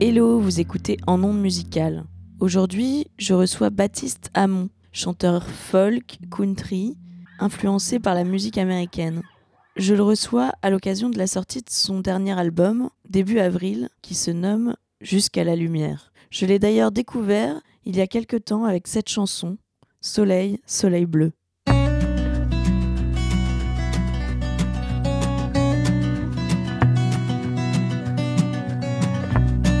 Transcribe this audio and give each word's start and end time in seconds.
Hello, 0.00 0.40
vous 0.40 0.60
écoutez 0.60 0.98
En 1.06 1.22
Ondes 1.22 1.40
Musicales. 1.40 2.04
Aujourd'hui, 2.40 3.06
je 3.18 3.34
reçois 3.34 3.70
Baptiste 3.70 4.30
Hamon, 4.34 4.68
chanteur 4.92 5.46
folk, 5.48 6.18
country, 6.30 6.96
influencé 7.38 7.98
par 7.98 8.14
la 8.14 8.24
musique 8.24 8.58
américaine. 8.58 9.22
Je 9.76 9.94
le 9.94 10.02
reçois 10.02 10.52
à 10.62 10.70
l'occasion 10.70 11.10
de 11.10 11.18
la 11.18 11.26
sortie 11.26 11.60
de 11.60 11.70
son 11.70 12.00
dernier 12.00 12.38
album, 12.38 12.90
début 13.08 13.38
avril, 13.38 13.88
qui 14.02 14.14
se 14.14 14.30
nomme 14.30 14.74
Jusqu'à 15.02 15.44
la 15.44 15.56
lumière. 15.56 16.10
Je 16.30 16.46
l'ai 16.46 16.58
d'ailleurs 16.58 16.90
découvert 16.90 17.60
il 17.84 17.96
y 17.96 18.00
a 18.00 18.06
quelque 18.06 18.36
temps 18.36 18.64
avec 18.64 18.88
cette 18.88 19.10
chanson, 19.10 19.58
Soleil, 20.00 20.58
Soleil 20.66 21.04
bleu. 21.04 21.32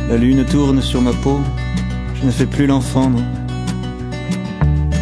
La 0.08 0.16
lune 0.16 0.44
tourne 0.44 0.80
sur 0.80 1.02
ma 1.02 1.12
peau, 1.12 1.40
je 2.14 2.24
ne 2.24 2.30
fais 2.30 2.46
plus 2.46 2.66
l'enfant. 2.66 3.10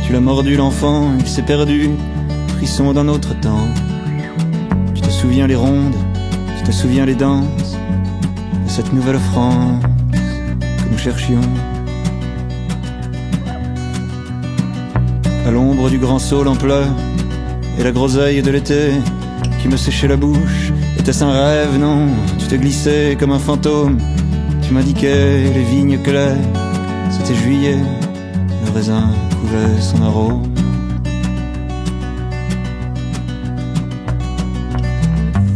Tu 0.04 0.12
l'as 0.14 0.20
mordu 0.20 0.56
l'enfant, 0.56 1.10
il 1.18 1.26
s'est 1.26 1.42
perdu, 1.42 1.90
frisson 2.56 2.92
d'un 2.94 3.08
autre 3.08 3.38
temps. 3.40 3.68
Tu 4.94 5.02
te 5.02 5.10
souviens 5.10 5.46
les 5.46 5.56
rondes, 5.56 5.94
tu 6.56 6.64
te 6.64 6.72
souviens 6.72 7.04
les 7.04 7.14
danses 7.14 7.76
de 8.64 8.70
cette 8.70 8.92
nouvelle 8.94 9.18
France 9.18 9.82
que 10.10 10.90
nous 10.90 10.98
cherchions. 10.98 11.40
À 15.46 15.50
l'ombre 15.50 15.90
du 15.90 15.98
grand 15.98 16.18
saule 16.18 16.48
en 16.48 16.56
pleurs 16.56 16.88
et 17.78 17.84
la 17.84 17.92
groseille 17.92 18.40
de 18.40 18.50
l'été 18.50 18.92
qui 19.60 19.68
me 19.68 19.76
séchait 19.76 20.08
la 20.08 20.16
bouche. 20.16 20.72
Était-ce 20.98 21.22
un 21.24 21.32
rêve? 21.32 21.78
Non, 21.78 22.08
tu 22.38 22.46
te 22.46 22.54
glissais 22.54 23.18
comme 23.20 23.32
un 23.32 23.38
fantôme. 23.38 23.98
Tu 24.66 24.72
m'indiquais 24.72 25.50
les 25.54 25.62
vignes 25.62 25.98
claires. 26.02 26.36
C'était 27.10 27.34
juillet, 27.34 27.78
le 28.64 28.72
raisin 28.72 29.10
couvait 29.40 29.80
son 29.80 30.02
arôme. 30.02 30.42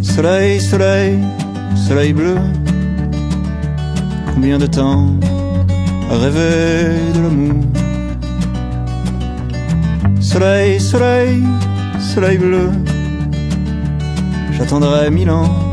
Soleil, 0.02 0.60
soleil, 0.60 1.18
soleil 1.74 2.12
bleu. 2.12 2.36
Combien 4.34 4.58
de 4.58 4.66
temps 4.66 5.06
à 6.10 6.16
rêver 6.16 6.94
de 7.14 7.22
l'amour? 7.22 7.64
Soleil, 10.20 10.80
soleil, 10.80 11.42
soleil 11.98 12.38
bleu. 12.38 12.70
J'attendrai 14.52 15.10
mille 15.10 15.30
ans 15.30 15.67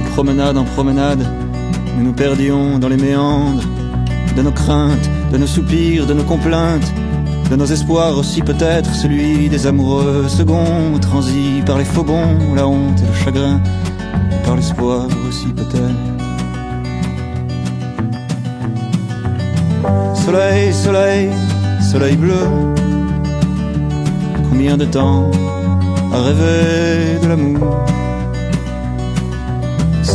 de 0.00 0.08
promenade 0.10 0.56
en 0.56 0.64
promenade, 0.64 1.26
nous 1.96 2.04
nous 2.04 2.12
perdions 2.12 2.78
dans 2.78 2.88
les 2.88 2.96
méandres 2.96 3.64
de 4.36 4.42
nos 4.42 4.52
craintes, 4.52 5.10
de 5.32 5.38
nos 5.38 5.46
soupirs, 5.46 6.06
de 6.06 6.14
nos 6.14 6.22
complaintes, 6.22 6.92
de 7.50 7.56
nos 7.56 7.64
espoirs 7.66 8.16
aussi 8.16 8.40
peut-être 8.42 8.94
celui 8.94 9.48
des 9.48 9.66
amoureux 9.66 10.26
seconds, 10.28 10.98
transis 11.00 11.62
par 11.66 11.78
les 11.78 11.84
faux 11.84 12.04
bons, 12.04 12.54
la 12.54 12.66
honte 12.68 13.00
et 13.00 13.06
le 13.06 13.24
chagrin, 13.24 13.60
et 14.30 14.46
par 14.46 14.54
l'espoir 14.54 15.06
aussi 15.28 15.48
peut-être. 15.48 16.02
Soleil, 20.14 20.72
soleil, 20.72 21.30
soleil 21.90 22.16
bleu. 22.16 22.46
Combien 24.48 24.76
de 24.76 24.84
temps 24.84 25.30
à 26.12 26.18
rêver 26.22 27.18
de 27.22 27.28
l'amour? 27.28 28.07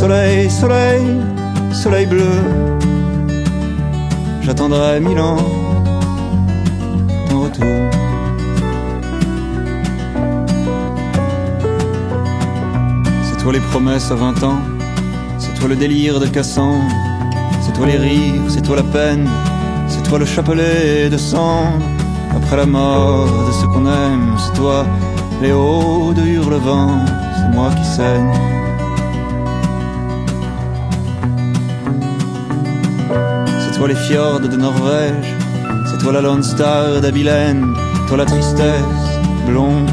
Soleil, 0.04 0.50
soleil, 0.52 1.02
soleil 1.72 2.06
bleu. 2.06 2.36
J'attendrai 4.42 5.00
mille 5.00 5.18
ans 5.18 5.38
ton 7.30 7.44
retour. 7.44 7.84
C'est 13.24 13.38
toi 13.42 13.54
les 13.54 13.62
promesses 13.72 14.12
à 14.12 14.16
vingt 14.16 14.44
ans, 14.44 14.60
c'est 15.38 15.54
toi 15.54 15.70
le 15.70 15.78
délire 15.78 16.20
de 16.20 16.28
Cassandre, 16.28 16.84
c'est 17.62 17.72
toi 17.72 17.86
les 17.86 17.98
rires, 17.98 18.42
c'est 18.50 18.62
toi 18.62 18.76
la 18.76 18.84
peine, 18.84 19.30
c'est 19.88 20.04
toi 20.04 20.20
le 20.20 20.26
chapelet 20.26 21.10
de 21.10 21.18
sang 21.18 21.80
après 22.36 22.58
la 22.58 22.66
mort 22.66 23.30
de 23.48 23.52
ce 23.54 23.66
qu'on 23.68 23.86
aime. 23.86 24.36
C'est 24.38 24.54
toi 24.60 24.86
les 25.42 25.54
hauts 25.54 26.12
de 26.14 26.24
hurlevent, 26.24 26.90
c'est 27.38 27.56
moi 27.56 27.70
qui 27.70 27.86
saigne. 27.86 28.34
Toi 33.84 33.90
les 33.90 34.00
fjords 34.08 34.40
de 34.40 34.56
Norvège, 34.56 35.36
c'est 35.88 35.98
toi 35.98 36.14
la 36.14 36.22
Lone 36.22 36.42
Star 36.42 37.02
d'Abilène, 37.02 37.76
toi 38.08 38.16
la 38.16 38.24
tristesse 38.24 39.20
blonde, 39.46 39.90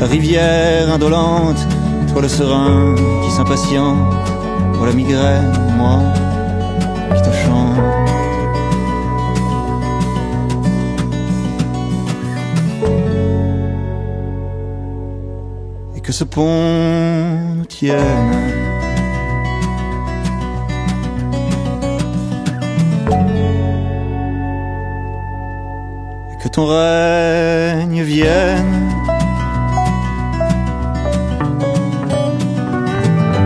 la 0.00 0.06
rivière 0.06 0.92
indolente, 0.92 1.64
toi 2.12 2.22
le 2.22 2.28
serein 2.28 2.92
qui 3.22 3.30
s'impatiente, 3.30 4.12
toi 4.74 4.88
la 4.88 4.92
migraine, 4.94 5.52
moi 5.76 6.00
qui 7.14 7.22
te 7.22 7.32
chante. 7.36 7.78
et 15.96 16.00
que 16.00 16.10
ce 16.10 16.24
pont 16.24 17.62
tienne. 17.68 18.63
Ton 26.54 26.66
règne 26.66 28.02
vienne. 28.02 28.92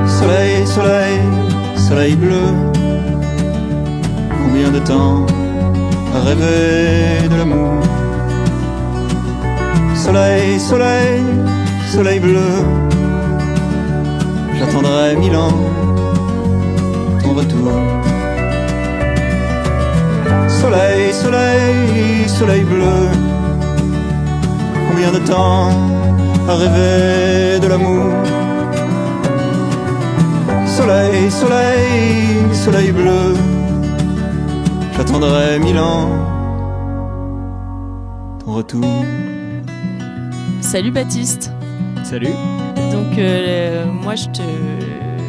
Soleil, 0.07 0.67
soleil, 0.67 1.19
soleil 1.89 2.17
bleu. 2.17 2.49
Combien 4.39 4.71
de 4.71 4.81
temps 4.81 5.25
à 6.15 6.21
rêver 6.21 7.29
de 7.31 7.37
l'amour? 7.37 7.81
Soleil, 9.95 10.61
soleil, 10.61 11.23
soleil 11.91 12.21
bleu. 12.21 12.53
J'attendrai 14.59 15.17
mille 15.17 15.37
ans 15.37 15.59
ton 17.23 17.33
retour. 17.33 17.98
Soleil, 20.61 21.13
soleil, 21.15 22.29
soleil 22.29 22.65
bleu. 22.65 23.09
Combien 24.89 25.13
de 25.13 25.19
temps 25.25 25.71
à 26.49 26.55
rêver 26.57 27.61
de 27.61 27.69
l'amour? 27.69 28.07
Soleil, 30.67 31.31
soleil, 31.31 32.55
soleil 32.55 32.91
bleu. 32.91 33.35
J'attendrai 34.97 35.61
mille 35.61 35.79
ans 35.79 36.09
ton 38.45 38.55
retour. 38.55 39.05
Salut 40.61 40.91
Baptiste. 40.91 41.53
Salut. 42.03 42.35
Donc 42.91 43.17
euh, 43.17 43.87
moi 43.87 44.17
je 44.17 44.27
te, 44.27 44.43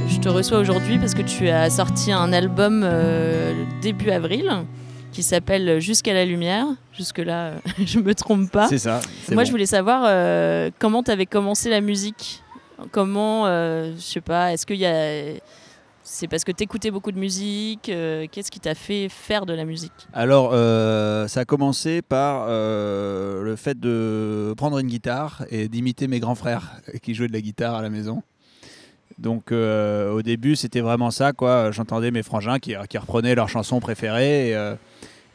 je 0.07 0.19
te 0.19 0.27
reçois 0.27 0.57
aujourd'hui 0.57 0.97
parce 0.97 1.13
que 1.13 1.21
tu 1.21 1.49
as 1.49 1.69
sorti 1.69 2.11
un 2.11 2.33
album 2.33 2.81
euh, 2.83 3.53
début 3.83 4.09
avril 4.09 4.65
qui 5.11 5.23
s'appelle 5.23 5.79
Jusqu'à 5.79 6.13
la 6.13 6.25
lumière. 6.25 6.65
Jusque-là, 6.93 7.53
je 7.85 7.99
me 7.99 8.13
trompe 8.13 8.51
pas. 8.51 8.67
C'est 8.67 8.77
ça. 8.77 9.01
Moi 9.29 9.43
bon. 9.43 9.45
je 9.45 9.51
voulais 9.51 9.65
savoir 9.65 10.03
euh, 10.05 10.69
comment 10.79 11.03
tu 11.03 11.11
avais 11.11 11.25
commencé 11.25 11.69
la 11.69 11.81
musique? 11.81 12.43
Comment, 12.91 13.45
euh, 13.45 13.93
je 13.95 14.01
sais 14.01 14.21
pas, 14.21 14.53
est-ce 14.53 14.65
qu'il 14.65 14.77
y 14.77 14.85
a... 14.85 15.39
C'est 16.11 16.27
parce 16.27 16.43
que 16.43 16.51
tu 16.51 16.63
écoutais 16.63 16.89
beaucoup 16.89 17.11
de 17.11 17.19
musique 17.19 17.87
euh, 17.89 18.25
Qu'est-ce 18.31 18.49
qui 18.49 18.59
t'a 18.59 18.73
fait 18.73 19.09
faire 19.09 19.45
de 19.45 19.53
la 19.53 19.63
musique? 19.63 19.91
Alors, 20.11 20.49
euh, 20.53 21.27
ça 21.27 21.41
a 21.41 21.45
commencé 21.45 22.01
par 22.01 22.47
euh, 22.49 23.43
le 23.43 23.55
fait 23.55 23.79
de 23.79 24.55
prendre 24.57 24.79
une 24.79 24.87
guitare 24.87 25.45
et 25.51 25.69
d'imiter 25.69 26.07
mes 26.07 26.19
grands 26.19 26.33
frères 26.33 26.81
qui 27.03 27.13
jouaient 27.13 27.27
de 27.27 27.33
la 27.33 27.41
guitare 27.41 27.75
à 27.75 27.83
la 27.83 27.91
maison. 27.91 28.23
Donc, 29.19 29.51
euh, 29.51 30.11
au 30.13 30.21
début, 30.21 30.55
c'était 30.55 30.79
vraiment 30.79 31.11
ça, 31.11 31.33
quoi. 31.33 31.71
J'entendais 31.71 32.09
mes 32.09 32.23
frangins 32.23 32.57
qui, 32.57 32.73
qui 32.87 32.97
reprenaient 32.97 33.35
leurs 33.35 33.49
chansons 33.49 33.81
préférées. 33.81 34.49
Et, 34.49 34.55
euh, 34.55 34.75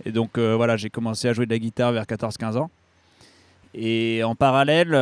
donc, 0.07 0.39
euh, 0.39 0.57
voilà, 0.57 0.79
j'ai 0.79 0.89
commencé 0.89 1.29
à 1.29 1.35
jouer 1.35 1.45
de 1.45 1.51
la 1.51 1.59
guitare 1.59 1.93
vers 1.93 2.05
14-15 2.05 2.57
ans. 2.57 2.71
Et 3.75 4.23
en 4.25 4.35
parallèle, 4.35 4.93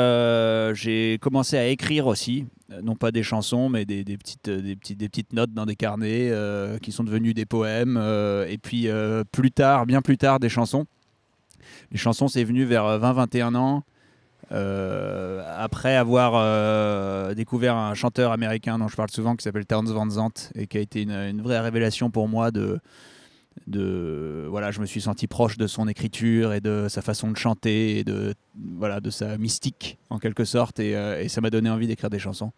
j'ai 0.75 1.19
commencé 1.20 1.58
à 1.58 1.67
écrire 1.67 2.06
aussi. 2.06 2.46
non 2.82 2.96
pas 2.96 3.12
des 3.12 3.23
chansons, 3.23 3.69
mais 3.69 3.84
des, 3.84 4.02
des 4.02 4.17
petites, 4.17 4.49
des, 4.49 4.75
petites, 4.76 4.99
des 4.99 5.11
petites 5.11 5.32
notes 5.35 5.52
dans 5.52 5.67
des 5.67 5.76
carnets 5.76 6.32
qui 6.81 6.90
sont 6.90 7.05
devenues 7.05 7.35
des 7.35 7.44
poèmes. 7.44 7.99
et 8.49 8.56
puis 8.56 8.88
plus 9.31 9.50
tard, 9.50 9.85
bien 9.85 10.00
plus 10.00 10.17
tard, 10.17 10.40
des 10.40 10.49
chansons. 10.49 10.87
Les 11.90 11.99
chansons, 11.99 12.28
c'est 12.28 12.44
venu 12.44 12.64
vers 12.64 12.99
20-21 12.99 13.56
ans. 13.56 13.82
Euh, 14.50 15.43
après 15.56 15.94
avoir 15.94 16.33
euh, 16.35 17.33
découvert 17.35 17.77
un 17.77 17.94
chanteur 17.94 18.33
américain 18.33 18.79
dont 18.79 18.89
je 18.89 18.97
parle 18.97 19.11
souvent 19.11 19.37
qui 19.37 19.44
s'appelle 19.44 19.67
Terrence 19.67 19.91
Van 19.91 20.09
Zandt 20.11 20.50
et 20.55 20.67
qui 20.67 20.79
a 20.79 20.81
été 20.81 21.03
une, 21.03 21.41
vraie 21.41 21.61
révélation 21.61 22.11
pour 22.11 22.29
moi 22.29 22.50
de, 22.50 22.81
voilà 24.49 24.71
je 24.73 24.81
me 24.81 24.87
suis 24.87 25.00
senti 25.00 25.27
proche 25.29 25.56
de 25.56 25.67
son 25.67 25.87
écriture 25.87 26.53
et 26.53 26.61
de 26.61 26.87
sa 26.89 27.03
façon 27.03 27.31
de 27.31 27.37
chanter 27.37 27.99
et 27.99 28.05
de 28.05 28.35
voilà 28.77 29.00
de 29.00 29.11
sa 29.11 29.39
mystique 29.39 29.99
en 30.11 30.19
quelque 30.19 30.45
sorte 30.45 30.81
et, 30.81 30.97
euh, 30.97 31.27
ça 31.29 31.41
m'a 31.41 31.50
donné 31.50 31.71
envie 31.71 31.87
d'écrire 31.87 32.11
des 32.11 32.19
chansons. 32.19 32.53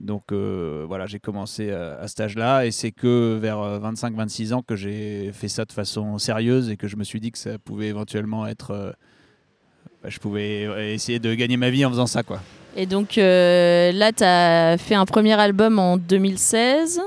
Donc 0.00 0.32
voilà 0.32 1.06
j'ai 1.06 1.20
commencé 1.20 1.70
à, 1.70 2.06
cet 2.08 2.20
âge 2.20 2.36
là 2.36 2.66
et 2.66 2.70
c'est 2.70 2.92
que 2.92 3.38
vers 3.40 3.58
25-26 3.80 4.52
ans 4.52 4.62
que 4.62 4.76
j'ai 4.76 5.32
fait 5.32 5.48
ça 5.48 5.64
de 5.64 5.72
façon 5.72 6.18
sérieuse 6.18 6.68
et 6.68 6.76
que 6.76 6.88
je 6.88 6.96
me 6.96 7.04
suis 7.04 7.20
dit 7.20 7.30
que 7.32 7.38
ça 7.38 7.58
pouvait 7.58 7.86
éventuellement 7.86 8.46
être 8.46 8.94
bah, 10.02 10.08
je 10.10 10.18
pouvais 10.18 10.64
euh, 10.66 10.92
essayer 10.94 11.18
de 11.18 11.34
gagner 11.34 11.56
ma 11.56 11.70
vie 11.70 11.84
en 11.84 11.90
faisant 11.90 12.06
ça 12.06 12.22
quoi 12.22 12.40
Et 12.76 12.86
donc 12.86 13.18
euh, 13.18 13.92
là, 13.92 14.12
tu 14.12 14.24
as 14.24 14.76
fait 14.78 14.94
un 14.94 15.04
premier 15.06 15.32
album 15.34 15.78
en 15.78 15.96
2016. 15.96 17.00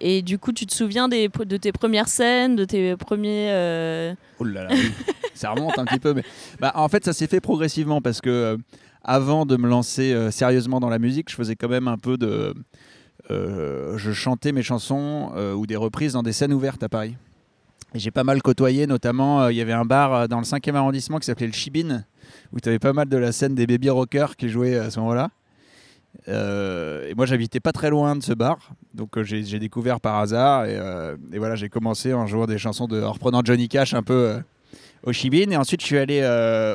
Et 0.00 0.20
du 0.22 0.38
coup, 0.38 0.52
tu 0.52 0.66
te 0.66 0.74
souviens 0.74 1.08
des, 1.08 1.28
de 1.28 1.56
tes 1.56 1.72
premières 1.72 2.08
scènes, 2.08 2.56
de 2.56 2.64
tes 2.64 2.96
premiers. 2.96 3.48
euh, 3.52 4.14
Oh 4.38 4.44
là 4.44 4.64
là, 4.64 4.70
oui. 4.72 4.90
ça 5.34 5.50
remonte 5.52 5.78
un 5.78 5.84
petit 5.86 6.00
peu. 6.00 6.12
Mais... 6.12 6.24
Bah, 6.60 6.72
en 6.74 6.88
fait, 6.88 7.04
ça 7.04 7.12
s'est 7.14 7.28
fait 7.28 7.40
progressivement 7.40 8.02
parce 8.02 8.20
que 8.20 8.28
euh, 8.28 8.56
avant 9.02 9.46
de 9.46 9.56
me 9.56 9.68
lancer 9.68 10.14
sérieusement 10.30 10.80
dans 10.80 10.88
la 10.88 10.98
musique, 10.98 11.30
je 11.30 11.36
faisais 11.36 11.56
quand 11.56 11.68
même 11.68 11.88
un 11.88 11.96
peu 11.98 12.16
de. 12.18 12.54
je 13.30 14.12
chantais 14.12 14.52
mes 14.52 14.62
chansons 14.62 15.30
ou 15.56 15.66
des 15.66 15.76
reprises 15.76 16.14
dans 16.14 16.22
des 16.22 16.32
scènes 16.32 16.54
ouvertes 16.54 16.82
à 16.82 16.88
Paris. 16.88 17.14
Et 17.94 17.98
j'ai 17.98 18.10
pas 18.10 18.24
mal 18.24 18.40
côtoyé, 18.42 18.86
notamment, 18.86 19.48
il 19.50 19.56
y 19.56 19.60
avait 19.60 19.74
un 19.74 19.84
bar 19.84 20.26
dans 20.28 20.38
le 20.38 20.44
5e 20.44 20.74
arrondissement 20.74 21.18
qui 21.18 21.26
s'appelait 21.26 21.46
le 21.46 21.52
Chibin, 21.52 22.04
où 22.54 22.60
tu 22.60 22.68
avais 22.68 22.78
pas 22.78 22.92
mal 22.92 23.08
de 23.08 23.16
la 23.16 23.32
scène 23.32 23.54
des 23.54 23.66
baby 23.66 23.90
rockers 23.90 24.36
qui 24.36 24.48
jouaient 24.48 24.78
à 24.78 24.90
ce 24.90 25.00
moment-là. 25.00 25.30
Euh, 26.28 27.08
et 27.08 27.14
moi, 27.14 27.26
j'habitais 27.26 27.58
pas 27.58 27.72
très 27.72 27.90
loin 27.90 28.14
de 28.14 28.22
ce 28.22 28.32
bar, 28.32 28.70
donc 28.94 29.18
euh, 29.18 29.24
j'ai 29.24 29.58
découvert 29.58 30.00
par 30.00 30.20
hasard. 30.20 30.64
Et, 30.66 30.76
euh, 30.76 31.16
et 31.32 31.38
voilà, 31.38 31.56
j'ai 31.56 31.68
commencé 31.68 32.14
en 32.14 32.26
jouant 32.28 32.46
des 32.46 32.58
chansons, 32.58 32.86
en 32.90 33.12
reprenant 33.12 33.42
Johnny 33.44 33.68
Cash 33.68 33.92
un 33.92 34.04
peu 34.04 34.38
au 35.02 35.12
Chibin. 35.12 35.50
Et 35.50 35.56
ensuite, 35.56 35.80
je 35.80 35.86
suis 35.86 35.98
allé 35.98 36.22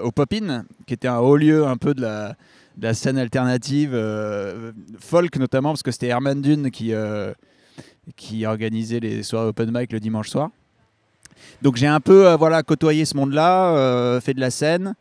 au 0.03 0.11
Popin, 0.11 0.65
qui 0.85 0.93
était 0.93 1.07
un 1.07 1.19
haut 1.19 1.37
lieu 1.37 1.65
un 1.65 1.77
peu 1.77 1.93
de 1.93 2.01
la, 2.01 2.93
scène 2.93 3.17
alternative, 3.17 3.91
folk 4.99 5.37
notamment, 5.37 5.69
parce 5.69 5.83
que 5.83 5.91
c'était 5.91 6.07
Herman 6.07 6.41
Dune 6.41 6.71
qui, 6.71 6.91
qui 8.17 8.45
organisait 8.45 8.99
les 8.99 9.23
soirées 9.23 9.47
open 9.47 9.71
mic 9.73 9.93
le 9.93 10.01
dimanche 10.01 10.29
soir. 10.29 10.49
Donc 11.61 11.77
j'ai 11.77 11.87
un 11.87 12.01
peu 12.01 12.33
voilà, 12.33 12.63
côtoyé 12.63 13.05
ce 13.05 13.15
monde-là, 13.15 14.19
fait 14.21 14.33
de 14.33 14.41
la 14.41 14.51
scène. 14.51 14.95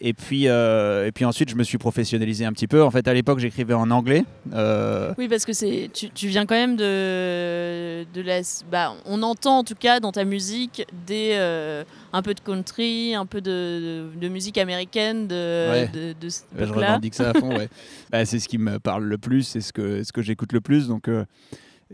Et 0.00 0.12
puis, 0.12 0.48
euh, 0.48 1.06
et 1.06 1.12
puis 1.12 1.24
ensuite, 1.24 1.48
je 1.48 1.54
me 1.54 1.62
suis 1.62 1.78
professionnalisé 1.78 2.44
un 2.44 2.52
petit 2.52 2.66
peu. 2.66 2.82
En 2.82 2.90
fait, 2.90 3.06
à 3.08 3.14
l'époque, 3.14 3.38
j'écrivais 3.38 3.74
en 3.74 3.90
anglais. 3.90 4.24
Euh, 4.52 5.14
Oui, 5.18 5.28
parce 5.28 5.44
que 5.44 5.52
c'est 5.52 5.88
tu, 5.94 6.10
tu 6.10 6.26
viens 6.26 6.46
quand 6.46 6.56
même 6.56 6.76
de, 6.76 8.04
de 8.12 8.20
la. 8.20 8.40
Bah, 8.70 8.92
on 9.06 9.22
entend 9.22 9.58
en 9.58 9.64
tout 9.64 9.76
cas 9.76 10.00
dans 10.00 10.12
ta 10.12 10.24
musique 10.24 10.84
des, 11.06 11.30
euh, 11.34 11.84
un 12.12 12.22
peu 12.22 12.34
de 12.34 12.40
country, 12.40 13.14
un 13.14 13.24
peu 13.24 13.40
de, 13.40 14.08
de, 14.14 14.20
de 14.20 14.28
musique 14.28 14.58
américaine 14.58 15.26
de, 15.28 15.70
Ouais. 15.70 15.88
de, 15.88 16.14
de 16.20 16.28
cette 16.28 16.46
je 16.58 16.64
époque-là. 16.64 16.86
revendique 16.88 17.14
ça 17.14 17.30
à 17.30 17.34
fond. 17.34 17.56
ouais. 17.56 17.68
Bah, 18.10 18.24
c'est 18.26 18.40
ce 18.40 18.48
qui 18.48 18.58
me 18.58 18.78
parle 18.80 19.04
le 19.04 19.16
plus, 19.16 19.42
c'est 19.44 19.60
ce 19.60 19.72
que, 19.72 20.02
ce 20.02 20.12
que 20.12 20.22
j'écoute 20.22 20.52
le 20.52 20.60
plus. 20.60 20.88
Donc, 20.88 21.08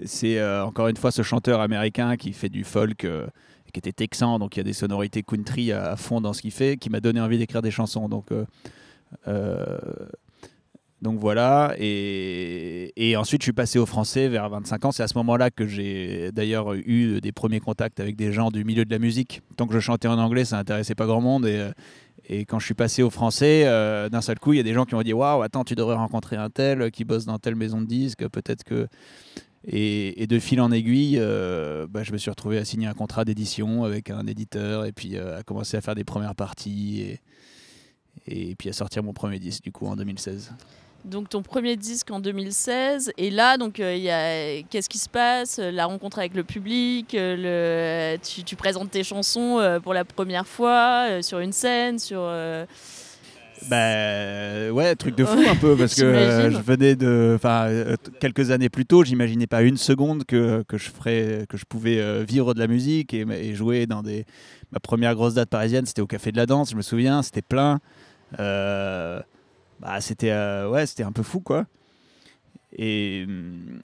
c'est 0.04 0.42
encore 0.60 0.88
une 0.88 0.96
fois 0.96 1.10
ce 1.12 1.22
chanteur 1.22 1.60
américain 1.60 2.16
qui 2.16 2.32
fait 2.32 2.48
du 2.48 2.64
folk, 2.64 3.06
qui 3.70 3.78
était 3.78 3.92
texan, 3.92 4.38
donc 4.38 4.56
il 4.56 4.58
y 4.58 4.62
a 4.62 4.64
des 4.64 4.72
sonorités 4.72 5.22
country 5.22 5.72
à, 5.72 5.96
fond 5.96 6.20
dans 6.20 6.32
ce 6.32 6.42
qu'il 6.42 6.50
fait, 6.50 6.76
qui 6.76 6.90
m'a 6.90 7.00
donné 7.00 7.20
envie 7.20 7.38
d'écrire 7.38 7.62
des 7.62 7.70
chansons. 7.70 8.08
Donc, 8.08 8.32
euh, 8.32 8.44
euh, 9.28 9.78
donc 11.02 11.18
voilà. 11.18 11.74
Et, 11.78 13.14
ensuite, 13.16 13.42
je 13.42 13.46
suis 13.46 13.52
passé 13.52 13.78
au 13.78 13.86
français 13.86 14.28
vers 14.28 14.48
25 14.50 14.84
ans. 14.84 14.92
C'est 14.92 15.02
à 15.02 15.08
ce 15.08 15.16
moment-là 15.18 15.50
que 15.50 15.66
j'ai 15.66 16.30
d'ailleurs 16.32 16.74
eu 16.74 17.20
des 17.20 17.32
premiers 17.32 17.60
contacts 17.60 18.00
avec 18.00 18.16
des 18.16 18.32
gens 18.32 18.50
du 18.50 18.64
milieu 18.64 18.84
de 18.84 18.90
la 18.90 18.98
musique. 18.98 19.40
Tant 19.56 19.66
que 19.66 19.74
je 19.74 19.80
chantais 19.80 20.08
en 20.08 20.18
anglais, 20.18 20.44
ça 20.44 20.56
n'intéressait 20.56 20.94
pas 20.94 21.06
grand 21.06 21.20
monde. 21.20 21.46
Et, 21.46 21.70
et 22.32 22.44
quand 22.44 22.60
je 22.60 22.64
suis 22.64 22.74
passé 22.74 23.02
au 23.02 23.10
français, 23.10 23.64
euh, 23.66 24.08
d'un 24.08 24.20
seul 24.20 24.38
coup, 24.38 24.52
il 24.52 24.56
y 24.58 24.60
a 24.60 24.62
des 24.62 24.72
gens 24.72 24.84
qui 24.84 24.94
m'ont 24.94 25.02
dit 25.02 25.12
Waouh, 25.12 25.42
attends, 25.42 25.64
tu 25.64 25.74
devrais 25.74 25.96
rencontrer 25.96 26.36
un 26.36 26.48
tel 26.48 26.92
qui 26.92 27.04
bosse 27.04 27.24
dans 27.24 27.38
telle 27.38 27.56
maison 27.56 27.80
de 27.80 27.86
disques, 27.86 28.28
peut-être 28.28 28.62
que. 28.62 28.86
Et, 29.66 30.26
de 30.26 30.38
fil 30.38 30.60
en 30.60 30.72
aiguille, 30.72 31.18
euh, 31.18 31.86
bah, 31.88 32.02
je 32.02 32.12
me 32.12 32.18
suis 32.18 32.30
retrouvé 32.30 32.56
à 32.56 32.64
signer 32.64 32.86
un 32.86 32.94
contrat 32.94 33.24
d'édition 33.24 33.84
avec 33.84 34.08
un 34.08 34.26
éditeur 34.26 34.86
et 34.86 34.92
puis 34.92 35.16
euh, 35.16 35.38
à 35.38 35.42
commencer 35.42 35.76
à 35.76 35.82
faire 35.82 35.94
des 35.94 36.04
premières 36.04 36.34
parties 36.34 37.18
et, 38.26 38.54
puis 38.56 38.70
à 38.70 38.72
sortir 38.72 39.02
mon 39.02 39.12
premier 39.12 39.38
disque 39.38 39.62
du 39.62 39.72
coup 39.72 39.86
en 39.86 39.96
2016. 39.96 40.52
Donc 41.04 41.28
ton 41.28 41.42
premier 41.42 41.76
disque 41.76 42.10
en 42.10 42.20
2016 42.20 43.12
et 43.16 43.30
là 43.30 43.56
donc 43.56 43.80
euh, 43.80 44.62
qu'est-ce 44.70 44.88
qui 44.88 44.98
se 44.98 45.08
passe? 45.08 45.58
La 45.58 45.86
rencontre 45.86 46.18
avec 46.18 46.34
le 46.34 46.44
public 46.44 47.14
euh, 47.14 48.16
tu, 48.22 48.44
tu 48.44 48.56
présentes 48.56 48.90
tes 48.90 49.04
chansons 49.04 49.80
pour 49.82 49.94
la 49.94 50.04
première 50.04 50.46
fois 50.46 51.22
sur 51.22 51.38
une 51.40 51.52
scène 51.52 51.98
sur 51.98 52.20
Bah 53.68 54.72
ouais, 54.72 54.94
truc 54.96 55.16
de 55.16 55.24
fou 55.24 55.38
un 55.46 55.54
peu 55.54 55.76
parce 55.76 55.94
que 55.94 56.02
euh, 56.02 56.50
je 56.50 56.58
venais 56.58 56.96
de, 56.96 57.32
enfin 57.36 57.66
euh, 57.66 57.96
quelques 58.18 58.50
années 58.50 58.70
plus 58.70 58.86
tôt, 58.86 59.04
j'imaginais 59.04 59.46
pas 59.46 59.62
une 59.62 59.76
seconde 59.76 60.24
que, 60.24 60.62
que 60.66 60.78
je 60.78 60.90
ferais, 60.90 61.44
que 61.48 61.58
je 61.58 61.64
pouvais 61.66 62.00
euh, 62.00 62.24
vivre 62.26 62.54
de 62.54 62.58
la 62.58 62.66
musique 62.66 63.12
et, 63.12 63.26
et 63.30 63.54
jouer 63.54 63.86
dans 63.86 64.02
des. 64.02 64.24
Ma 64.72 64.80
première 64.80 65.14
grosse 65.14 65.34
date 65.34 65.50
parisienne, 65.50 65.84
c'était 65.84 66.00
au 66.00 66.06
Café 66.06 66.32
de 66.32 66.36
la 66.36 66.46
Danse, 66.46 66.70
je 66.70 66.76
me 66.76 66.82
souviens, 66.82 67.22
c'était 67.22 67.42
plein. 67.42 67.80
Euh, 68.38 69.20
bah 69.80 70.00
c'était, 70.00 70.30
euh, 70.30 70.68
ouais, 70.68 70.86
c'était 70.86 71.02
un 71.02 71.12
peu 71.12 71.22
fou 71.22 71.40
quoi. 71.40 71.66
Et 72.76 73.24
hum, 73.28 73.80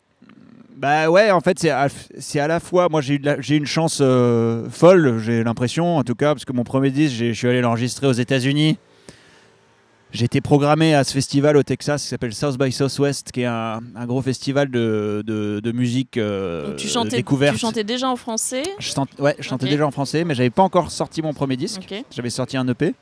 bah 0.76 1.10
ouais, 1.10 1.30
en 1.32 1.40
fait 1.40 1.58
c'est 1.58 1.70
à, 1.70 1.88
à 1.88 2.46
la 2.46 2.60
fois, 2.60 2.88
moi 2.88 3.02
j'ai 3.02 3.16
eu 3.16 3.56
une 3.56 3.66
chance 3.66 3.98
euh, 4.00 4.70
folle, 4.70 5.18
j'ai 5.18 5.44
l'impression 5.44 5.98
en 5.98 6.02
tout 6.02 6.14
cas, 6.14 6.34
parce 6.34 6.44
que 6.44 6.52
mon 6.52 6.64
premier 6.64 6.90
disque, 6.90 7.16
je 7.16 7.32
suis 7.32 7.48
allé 7.48 7.60
l'enregistrer 7.60 8.06
aux 8.06 8.12
États-Unis. 8.12 8.78
J'ai 10.16 10.24
été 10.24 10.40
programmé 10.40 10.94
à 10.94 11.04
ce 11.04 11.12
festival 11.12 11.58
au 11.58 11.62
Texas 11.62 12.02
qui 12.02 12.08
s'appelle 12.08 12.32
South 12.32 12.56
by 12.58 12.72
Southwest, 12.72 13.32
qui 13.32 13.42
est 13.42 13.44
un, 13.44 13.82
un 13.94 14.06
gros 14.06 14.22
festival 14.22 14.70
de, 14.70 15.22
de, 15.26 15.60
de 15.60 15.72
musique 15.72 16.16
euh, 16.16 16.68
donc 16.68 16.76
tu 16.76 16.88
chantais 16.88 17.18
découverte. 17.18 17.52
tu 17.52 17.60
chantais 17.60 17.84
déjà 17.84 18.08
en 18.08 18.16
français 18.16 18.62
Je, 18.78 18.92
ouais, 19.22 19.36
je 19.38 19.44
chantais 19.44 19.68
déjà 19.68 19.86
en 19.86 19.90
français, 19.90 20.24
mais 20.24 20.34
j'avais 20.34 20.48
pas 20.48 20.62
encore 20.62 20.90
sorti 20.90 21.20
mon 21.20 21.34
premier 21.34 21.58
disque. 21.58 21.86
J'avais 22.10 22.30
sorti 22.30 22.56
un 22.56 22.66
EP. 22.66 22.94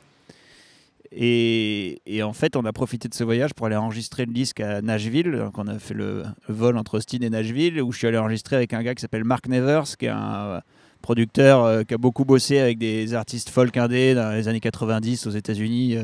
Et, 1.13 2.01
et 2.05 2.21
en 2.21 2.33
fait, 2.33 2.57
on 2.57 2.65
a 2.65 2.73
profité 2.73 3.07
de 3.07 3.13
ce 3.13 3.23
voyage 3.23 3.53
pour 3.53 3.67
aller 3.67 3.77
enregistrer 3.77 4.25
le 4.25 4.33
disque 4.33 4.59
à 4.59 4.81
Nashville. 4.81 5.31
Donc, 5.31 5.57
on 5.57 5.67
a 5.67 5.79
fait 5.79 5.93
le 5.93 6.23
vol 6.49 6.77
entre 6.77 6.97
Austin 6.97 7.19
et 7.21 7.29
Nashville, 7.29 7.81
où 7.81 7.93
je 7.93 7.99
suis 7.99 8.07
allé 8.07 8.17
enregistrer 8.17 8.57
avec 8.57 8.73
un 8.73 8.83
gars 8.83 8.93
qui 8.93 8.99
s'appelle 8.99 9.23
Mark 9.23 9.47
Nevers, 9.47 9.95
qui 9.97 10.07
est 10.07 10.09
un 10.09 10.45
euh, 10.47 10.59
producteur 11.01 11.63
euh, 11.63 11.83
qui 11.83 11.93
a 11.93 11.97
beaucoup 11.97 12.25
bossé 12.25 12.59
avec 12.59 12.77
des 12.77 13.13
artistes 13.13 13.49
folk 13.49 13.77
indés 13.77 14.15
dans 14.15 14.35
les 14.35 14.49
années 14.49 14.59
90 14.59 15.27
aux 15.27 15.31
États-Unis, 15.31 15.95
euh, 15.95 16.03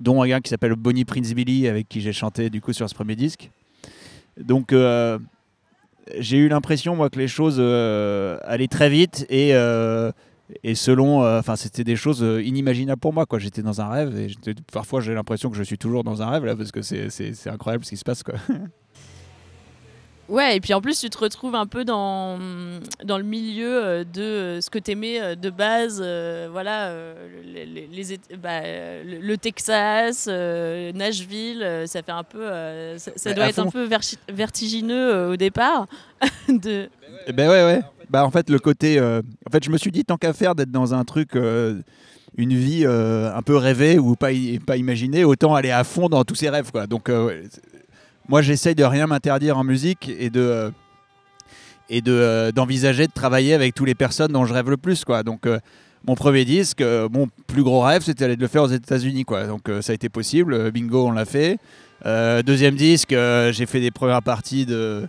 dont 0.00 0.22
un 0.22 0.28
gars 0.28 0.40
qui 0.40 0.50
s'appelle 0.50 0.74
Bonnie 0.74 1.04
Prince 1.04 1.32
Billy, 1.32 1.68
avec 1.68 1.88
qui 1.88 2.00
j'ai 2.00 2.12
chanté 2.12 2.50
du 2.50 2.60
coup 2.60 2.72
sur 2.72 2.88
ce 2.88 2.94
premier 2.94 3.16
disque. 3.16 3.50
Donc, 4.38 4.72
euh, 4.72 5.18
j'ai 6.18 6.38
eu 6.38 6.48
l'impression, 6.48 6.96
moi, 6.96 7.10
que 7.10 7.18
les 7.18 7.28
choses 7.28 7.56
euh, 7.58 8.38
allaient 8.44 8.68
très 8.68 8.90
vite 8.90 9.26
et. 9.28 9.54
euh, 9.54 10.12
et 10.64 10.74
selon, 10.74 11.20
enfin, 11.38 11.56
c'était 11.56 11.84
des 11.84 11.94
choses 11.94 12.24
inimaginables 12.42 12.98
pour 12.98 13.12
moi. 13.12 13.26
Quoi, 13.26 13.38
j'étais 13.38 13.60
dans 13.60 13.82
un 13.82 13.88
rêve 13.90 14.18
et 14.18 14.28
parfois 14.72 15.02
j'ai 15.02 15.12
l'impression 15.12 15.50
que 15.50 15.56
je 15.58 15.62
suis 15.62 15.76
toujours 15.76 16.04
dans 16.04 16.22
un 16.22 16.30
rêve 16.30 16.46
là 16.46 16.56
parce 16.56 16.72
que 16.72 16.80
c'est 16.80 17.50
incroyable 17.50 17.84
ce 17.84 17.90
qui 17.90 17.98
se 17.98 18.02
passe. 18.02 18.22
Quoi. 18.22 18.36
ouais 20.28 20.56
et 20.56 20.60
puis 20.60 20.74
en 20.74 20.80
plus 20.80 20.98
tu 21.00 21.10
te 21.10 21.18
retrouves 21.18 21.54
un 21.54 21.66
peu 21.66 21.84
dans 21.84 22.38
dans 23.04 23.18
le 23.18 23.24
milieu 23.24 23.84
euh, 23.84 24.04
de 24.04 24.22
euh, 24.22 24.60
ce 24.60 24.70
que 24.70 24.78
t'aimais 24.78 25.20
euh, 25.20 25.34
de 25.34 25.50
base 25.50 26.00
euh, 26.04 26.48
voilà 26.50 26.92
les, 27.44 28.18
bah, 28.40 28.60
le, 29.04 29.36
Texas 29.36 30.26
euh, 30.28 30.92
Nashville 30.92 31.84
ça 31.86 32.02
fait 32.02 32.12
un 32.12 32.24
peu 32.24 32.42
euh, 32.42 32.98
ça, 32.98 33.10
ça 33.16 33.32
doit 33.34 33.44
à 33.44 33.48
être 33.48 33.58
un 33.58 33.70
peu 33.70 33.86
verti- 33.86 34.18
vertigineux 34.32 35.28
au 35.30 35.36
départ 35.36 35.86
de 36.48 36.88
Eh 37.26 37.32
ben 37.32 37.48
ouais, 37.48 37.64
ouais. 37.64 37.80
Bah 38.10 38.24
en 38.24 38.30
fait 38.30 38.48
le 38.50 38.58
côté, 38.58 38.98
en 39.00 39.50
fait 39.52 39.62
je 39.62 39.70
me 39.70 39.76
suis 39.76 39.90
dit 39.90 40.04
tant 40.04 40.16
qu'à 40.16 40.32
faire 40.32 40.54
d'être 40.54 40.70
dans 40.70 40.94
un 40.94 41.04
truc, 41.04 41.34
une 41.34 42.54
vie 42.54 42.86
un 42.86 43.42
peu 43.42 43.56
rêvée 43.56 43.98
ou 43.98 44.16
pas, 44.16 44.30
pas 44.66 44.76
imaginée, 44.78 45.24
autant 45.24 45.54
aller 45.54 45.70
à 45.70 45.84
fond 45.84 46.08
dans 46.08 46.24
tous 46.24 46.34
ses 46.34 46.48
rêves 46.48 46.70
quoi. 46.72 46.86
Donc 46.86 47.10
moi 48.28 48.42
j'essaye 48.42 48.74
de 48.74 48.84
rien 48.84 49.06
m'interdire 49.06 49.58
en 49.58 49.64
musique 49.64 50.10
et 50.18 50.30
de 50.30 50.40
euh, 50.40 50.70
et 51.88 52.00
de 52.00 52.12
euh, 52.12 52.52
d'envisager 52.52 53.06
de 53.06 53.12
travailler 53.12 53.54
avec 53.54 53.74
toutes 53.74 53.86
les 53.86 53.94
personnes 53.94 54.32
dont 54.32 54.44
je 54.44 54.54
rêve 54.54 54.70
le 54.70 54.76
plus 54.76 55.04
quoi. 55.04 55.22
Donc 55.22 55.46
euh, 55.46 55.58
mon 56.06 56.14
premier 56.14 56.44
disque, 56.44 56.80
euh, 56.80 57.08
mon 57.10 57.28
plus 57.46 57.62
gros 57.62 57.80
rêve, 57.80 58.02
c'était 58.02 58.36
de 58.36 58.40
le 58.40 58.48
faire 58.48 58.62
aux 58.62 58.68
États-Unis 58.68 59.24
quoi. 59.24 59.46
Donc 59.46 59.70
ça 59.80 59.92
a 59.92 59.94
été 59.94 60.08
possible, 60.08 60.70
bingo, 60.70 61.06
on 61.06 61.12
l'a 61.12 61.24
fait. 61.24 61.58
Deuxième 62.04 62.76
disque, 62.76 63.10
j'ai 63.10 63.66
fait 63.66 63.80
des 63.80 63.90
premières 63.90 64.22
parties 64.22 64.64
de, 64.64 65.08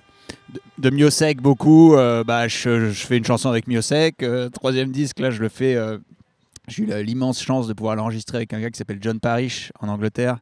de, 0.79 0.89
Miosek 0.89 1.39
beaucoup. 1.41 1.95
Bah, 2.25 2.47
je, 2.47 2.89
je 2.89 3.05
fais 3.05 3.17
une 3.17 3.25
chanson 3.25 3.49
avec 3.49 3.67
Miosek. 3.67 4.23
Euh, 4.23 4.49
troisième 4.49 4.91
disque, 4.91 5.19
là, 5.19 5.29
je 5.29 5.39
le 5.39 5.49
fais. 5.49 5.77
j'ai 6.67 6.83
eu 6.83 7.03
l'immense 7.03 7.41
chance 7.41 7.67
de 7.67 7.73
pouvoir 7.73 7.95
l'enregistrer 7.95 8.37
avec 8.37 8.53
un 8.53 8.59
gars 8.59 8.71
qui 8.71 8.77
s'appelle 8.77 8.99
John 9.01 9.19
Parrish 9.19 9.71
en 9.79 9.87
Angleterre. 9.87 10.37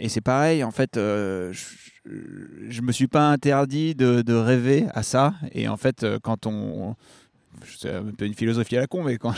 Et 0.00 0.08
c'est 0.08 0.22
pareil, 0.22 0.64
en 0.64 0.70
fait, 0.70 0.96
euh, 0.96 1.52
je, 1.52 2.10
je 2.70 2.80
me 2.80 2.90
suis 2.90 3.06
pas 3.06 3.28
interdit 3.28 3.94
de, 3.94 4.34
rêver 4.34 4.86
à 4.94 5.02
ça. 5.02 5.34
Et 5.52 5.68
en 5.68 5.76
fait, 5.76 6.02
euh, 6.02 6.18
quand 6.20 6.46
on. 6.46 6.96
C'est 7.78 7.92
un 7.92 8.04
peu 8.16 8.24
une 8.24 8.34
philosophie 8.34 8.78
à 8.78 8.80
la 8.80 8.86
con, 8.86 9.02
mais 9.02 9.18
quand, 9.18 9.34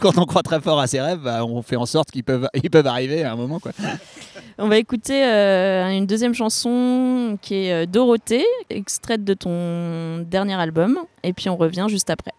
quand, 0.00 0.16
on 0.16 0.24
croit 0.24 0.42
très 0.42 0.60
fort 0.62 0.80
à 0.80 0.86
ses 0.86 1.00
rêves, 1.00 1.18
bah, 1.18 1.44
on 1.44 1.60
fait 1.60 1.76
en 1.76 1.84
sorte 1.84 2.10
qu'ils 2.10 2.24
peuvent, 2.24 2.48
ils 2.54 2.70
peuvent 2.70 2.86
arriver 2.86 3.22
à 3.22 3.32
un 3.32 3.36
moment. 3.36 3.60
Quoi. 3.60 3.72
On 4.58 4.68
va 4.68 4.78
écouter 4.78 5.24
euh, 5.24 5.90
une 5.90 6.06
deuxième 6.06 6.32
chanson 6.32 7.36
qui 7.42 7.66
est 7.66 7.86
Dorothée, 7.88 8.46
extraite 8.70 9.24
de 9.24 9.34
ton 9.34 10.20
dernier 10.20 10.54
album. 10.54 11.00
Et 11.24 11.32
puis 11.32 11.48
on 11.50 11.56
revient 11.56 11.86
juste 11.88 12.08
après. 12.08 12.30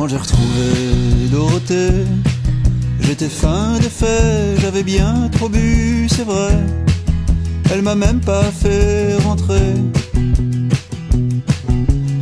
Quand 0.00 0.08
j'ai 0.08 0.16
retrouvé 0.16 1.28
Dorothée, 1.30 2.06
j'étais 3.00 3.28
fin 3.28 3.76
de 3.76 3.82
fait, 3.82 4.58
j'avais 4.58 4.82
bien 4.82 5.28
trop 5.30 5.50
bu, 5.50 6.08
c'est 6.08 6.24
vrai. 6.24 6.56
Elle 7.70 7.82
m'a 7.82 7.94
même 7.94 8.20
pas 8.20 8.44
fait 8.44 9.14
rentrer. 9.16 9.74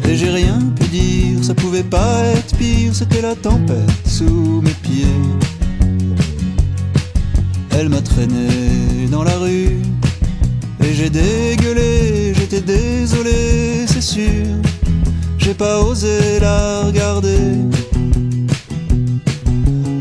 Et 0.09 0.17
j'ai 0.17 0.31
rien 0.31 0.59
pu 0.75 0.89
dire, 0.89 1.45
ça 1.45 1.55
pouvait 1.55 1.85
pas 1.85 2.25
être 2.25 2.57
pire, 2.57 2.93
c'était 2.93 3.23
la 3.23 3.37
tempête 3.37 3.89
sous 4.05 4.61
mes 4.61 4.75
pieds. 4.83 5.07
Elle 7.71 7.91
m'a 7.91 8.01
traîné 8.01 9.07
dans 9.09 9.23
la 9.23 9.37
rue, 9.39 9.79
et 10.83 10.95
j'ai 10.95 11.11
dégueulé, 11.11 12.35
j'étais 12.35 12.61
désolé, 12.61 13.87
c'est 13.87 14.03
sûr. 14.03 14.47
J'ai 15.49 15.55
pas 15.55 15.81
osé 15.81 16.41
la 16.41 16.83
regarder. 16.83 17.41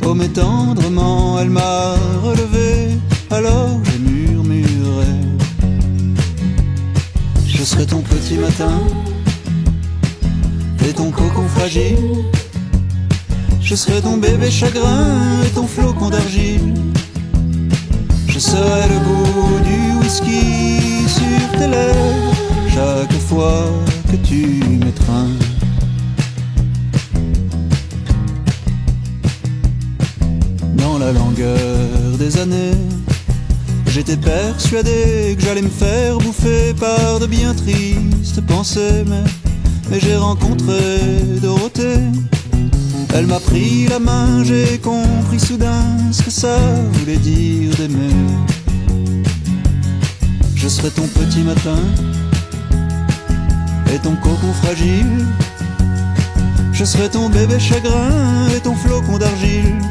Oh 0.06 0.14
mais 0.14 0.28
tendrement 0.28 1.40
elle 1.40 1.50
m'a 1.50 1.96
relevé, 2.22 2.90
alors 3.32 3.80
j'ai 3.86 3.98
murmuré. 3.98 5.14
Je 7.48 7.64
serai 7.64 7.86
ton 7.86 8.02
petit 8.02 8.36
matin 8.36 8.78
et 10.86 10.92
ton 10.92 11.12
cocon 11.12 11.48
fragile. 11.56 12.26
Je 13.62 13.76
serai 13.76 14.02
ton 14.02 14.18
bébé 14.18 14.52
chagrin 14.52 15.44
et 15.46 15.50
ton 15.52 15.66
flocon 15.66 16.10
d'argile. 16.10 16.74
Je 18.28 18.38
serai 18.38 18.90
le 18.90 19.00
goût 19.00 19.60
du 19.64 19.98
whisky 20.00 21.08
sur 21.08 21.58
tes 21.58 21.70
lèvres 21.70 22.34
chaque 22.76 23.18
fois 23.30 23.64
que 24.12 24.16
tu 24.18 24.62
m'étreins. 24.84 25.30
Dans 30.76 30.98
la 30.98 31.12
longueur 31.12 32.18
des 32.18 32.38
années, 32.38 32.78
j'étais 33.88 34.18
persuadé 34.18 35.36
que 35.38 35.44
j'allais 35.44 35.62
me 35.62 35.70
faire 35.70 36.18
bouffer 36.18 36.74
par 36.74 37.20
de 37.20 37.26
bien 37.26 37.54
tristes 37.54 38.42
pensées, 38.48 39.04
mais, 39.06 39.24
mais 39.90 40.00
j'ai 40.00 40.16
rencontré 40.16 41.10
Dorothée. 41.42 42.00
Elle 43.14 43.28
m'a 43.28 43.40
pris 43.40 43.88
la 43.88 44.00
main, 44.00 44.44
j'ai 44.44 44.78
compris 44.78 45.40
soudain 45.40 45.84
ce 46.12 46.24
que 46.24 46.32
ça 46.32 46.58
voulait 46.94 47.18
dire 47.18 47.76
d'aimer. 47.76 48.14
Je 50.56 50.68
serai 50.68 50.90
ton 50.92 51.08
petit 51.08 51.42
matin 51.42 51.78
et 53.94 54.00
ton 54.00 54.16
cocon 54.16 54.54
fragile. 54.54 55.26
Je 56.72 56.86
serai 56.86 57.10
ton 57.10 57.30
bébé 57.30 57.60
chagrin 57.60 58.48
et 58.56 58.60
ton 58.60 58.76
flocon 58.76 59.18
d'argile. 59.18 59.82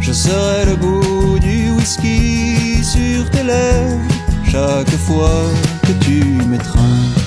Je 0.00 0.12
serai 0.12 0.64
le 0.66 0.76
bout 0.76 1.38
du 1.38 1.70
whisky 1.70 2.82
sur 2.84 3.30
tes 3.30 3.42
lèvres 3.42 4.00
chaque 4.44 4.96
fois 4.96 5.42
que 5.82 5.92
tu 6.04 6.22
m'étreins. 6.48 7.25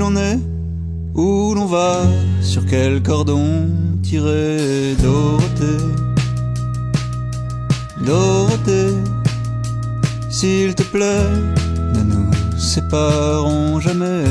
L'on 0.00 0.16
est 0.16 0.38
Où 1.14 1.54
l'on 1.54 1.66
va, 1.66 2.02
sur 2.40 2.64
quel 2.64 3.02
cordon 3.02 3.68
tirer 4.02 4.96
Dorothée, 5.02 5.84
Dorothée, 8.06 8.94
s'il 10.30 10.74
te 10.74 10.82
plaît, 10.84 11.28
ne 11.94 12.02
nous 12.12 12.30
séparons 12.58 13.78
jamais. 13.78 14.24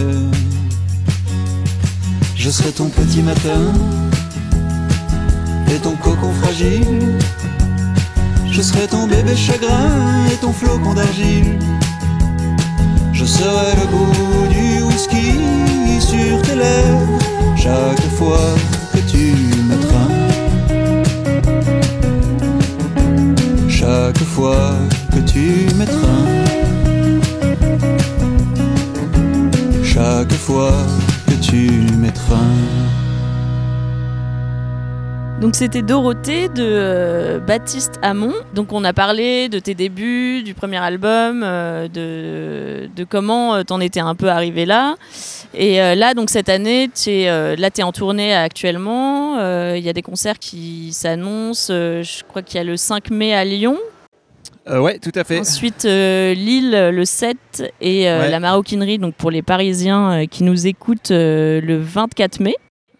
Je 2.35 2.49
serai 2.49 2.71
ton 2.71 2.89
petit 2.89 3.21
matin 3.21 3.61
et 5.71 5.79
ton 5.85 5.95
cocon 5.97 6.33
fragile. 6.41 7.19
Je 8.51 8.61
serai 8.61 8.87
ton 8.87 9.07
bébé 9.07 9.35
chagrin 9.35 10.25
et 10.31 10.37
ton 10.41 10.51
flocon 10.51 10.95
d'argile. 10.95 11.59
Je 13.39 13.45
serai 13.45 13.73
le 13.75 13.85
goût 13.87 14.47
du 14.49 14.83
whisky 14.83 15.39
sur 16.01 16.41
tes 16.41 16.55
lèvres 16.55 17.19
chaque 17.55 18.01
fois 18.17 18.53
Donc 35.41 35.55
c'était 35.55 35.81
Dorothée 35.81 36.49
de 36.49 36.55
euh, 36.67 37.39
Baptiste 37.39 37.93
Hamon. 38.01 38.33
Donc 38.53 38.73
on 38.73 38.83
a 38.83 38.91
parlé 38.91 39.47
de 39.47 39.59
tes 39.59 39.73
débuts, 39.73 40.43
du 40.43 40.53
premier 40.53 40.77
album, 40.77 41.43
euh, 41.45 41.87
de, 41.87 42.89
de 42.93 43.03
comment 43.05 43.55
euh, 43.55 43.63
t'en 43.63 43.79
étais 43.79 44.01
un 44.01 44.15
peu 44.15 44.27
arrivé 44.29 44.65
là. 44.65 44.95
Et 45.53 45.81
euh, 45.81 45.95
là, 45.95 46.13
donc 46.13 46.29
cette 46.29 46.49
année, 46.49 46.89
t'es, 46.93 47.29
euh, 47.29 47.55
là 47.55 47.71
t'es 47.71 47.83
en 47.83 47.93
tournée 47.93 48.33
actuellement. 48.35 49.37
Il 49.75 49.81
y 49.83 49.87
a 49.87 49.93
des 49.93 50.01
concerts 50.01 50.39
qui 50.39 50.91
s'annoncent. 50.91 51.71
Je 51.73 52.23
crois 52.25 52.41
qu'il 52.41 52.57
y 52.57 52.59
a 52.59 52.65
le 52.65 52.75
5 52.75 53.09
mai 53.09 53.33
à 53.33 53.45
Lyon. 53.45 53.77
Ouais, 54.69 54.99
tout 54.99 55.11
à 55.15 55.23
fait. 55.23 55.39
Ensuite 55.39 55.85
Lille 55.85 56.71
le 56.91 57.05
7 57.05 57.37
et 57.79 58.03
Ouais. 58.09 58.29
la 58.29 58.39
maroquinerie. 58.41 58.97
Donc 58.99 59.15
pour 59.15 59.31
les 59.31 59.41
Parisiens 59.41 60.25
qui 60.29 60.43
nous 60.43 60.67
écoutent 60.67 61.11
le 61.11 61.77
24 61.79 62.41
mai. 62.41 62.55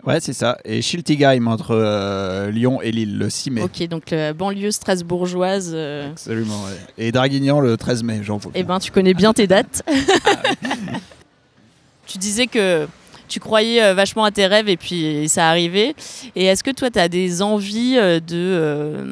Ouais, 0.10 0.20
c'est 0.20 0.34
ça. 0.34 0.58
Et 0.66 0.82
Schiltigheim 0.82 1.46
entre 1.48 1.76
euh, 1.76 2.50
Lyon 2.50 2.82
et 2.82 2.92
Lille 2.92 3.20
le 3.20 3.30
6 3.30 3.52
mai. 3.52 3.62
Ok, 3.62 3.88
donc 3.88 4.10
la 4.10 4.34
banlieue 4.34 4.72
strasbourgeoise. 4.72 5.72
euh, 5.76 6.10
Absolument. 6.10 6.64
ouais. 6.64 7.06
Et 7.06 7.12
Draguignan 7.12 7.60
le 7.60 7.78
13 7.78 8.02
mai, 8.04 8.22
j'en 8.24 8.40
Eh 8.56 8.64
ben, 8.64 8.80
tu 8.80 8.90
connais 8.92 9.14
bien 9.14 9.34
tes 9.34 9.46
dates. 9.46 9.84
tu 12.08 12.18
disais 12.18 12.48
que 12.48 12.88
tu 13.28 13.40
croyais 13.40 13.84
euh, 13.84 13.94
vachement 13.94 14.24
à 14.24 14.32
tes 14.32 14.48
rêves 14.48 14.68
et 14.68 14.78
puis 14.78 15.30
ça 15.30 15.48
arrivait. 15.48 15.94
Et 16.36 16.46
est-ce 16.46 16.64
que 16.64 16.72
toi, 16.72 16.90
tu 16.90 16.98
as 16.98 17.08
des 17.08 17.44
envies 17.44 17.96
euh, 17.98 18.20
de, 18.20 18.26
euh, 18.34 19.04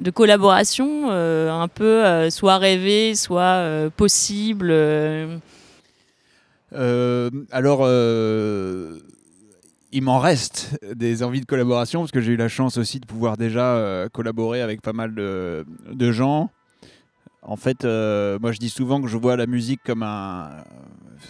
de 0.00 0.10
collaboration 0.10 1.08
euh, 1.10 1.50
un 1.52 1.68
peu 1.68 2.06
euh, 2.06 2.30
soit 2.30 2.56
rêvées, 2.56 3.14
soit 3.14 3.42
euh, 3.42 3.90
possibles 3.94 4.70
euh, 4.70 5.36
Euh, 6.74 7.28
alors, 7.52 7.80
euh, 7.82 8.98
il 9.92 10.02
m'en 10.02 10.18
reste 10.18 10.78
des 10.94 11.22
envies 11.22 11.40
de 11.40 11.46
collaboration 11.46 12.00
parce 12.00 12.12
que 12.12 12.20
j'ai 12.20 12.32
eu 12.32 12.36
la 12.36 12.48
chance 12.48 12.76
aussi 12.76 13.00
de 13.00 13.06
pouvoir 13.06 13.36
déjà 13.36 13.76
euh, 13.76 14.08
collaborer 14.08 14.60
avec 14.60 14.82
pas 14.82 14.92
mal 14.92 15.14
de, 15.14 16.12
gens. 16.12 16.50
En 17.42 17.56
fait, 17.56 17.84
euh, 17.84 18.38
moi 18.40 18.52
je 18.52 18.58
dis 18.58 18.68
souvent 18.68 19.00
que 19.00 19.08
je 19.08 19.16
vois 19.16 19.36
la 19.36 19.46
musique 19.46 19.80
comme 19.84 20.02
un. 20.02 20.50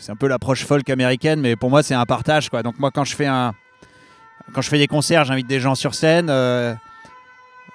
c'est 0.01 0.11
un 0.11 0.17
peu 0.17 0.27
l'approche 0.27 0.65
folk 0.65 0.89
américaine, 0.91 1.41
mais 1.41 1.55
pour 1.55 1.71
moi 1.71 1.83
c'est 1.83 1.95
un 1.95 2.07
partage. 2.07 2.51
Donc 2.51 2.79
moi 2.79 2.91
quand 2.91 3.05
je 3.05 3.15
fais 3.15 3.27
un 3.27 3.55
quand 4.55 4.63
je 4.63 4.71
fais 4.71 4.79
des 4.79 4.87
concerts, 4.87 5.25
j'invite 5.25 5.47
des 5.47 5.61
gens 5.61 5.75
sur 5.75 5.95
scène. 5.95 6.29
euh, 6.31 6.75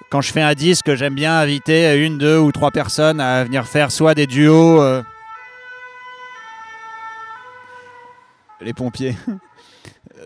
quand 0.09 0.21
je 0.21 0.31
fais 0.31 0.41
un 0.41 0.53
disque, 0.53 0.93
j'aime 0.95 1.15
bien 1.15 1.39
inviter 1.39 2.05
une, 2.05 2.17
deux 2.17 2.37
ou 2.37 2.51
trois 2.51 2.71
personnes 2.71 3.19
à 3.19 3.43
venir 3.43 3.65
faire 3.67 3.91
soit 3.91 4.13
des 4.13 4.27
duos. 4.27 4.81
les 8.61 8.73
pompiers. 8.73 9.15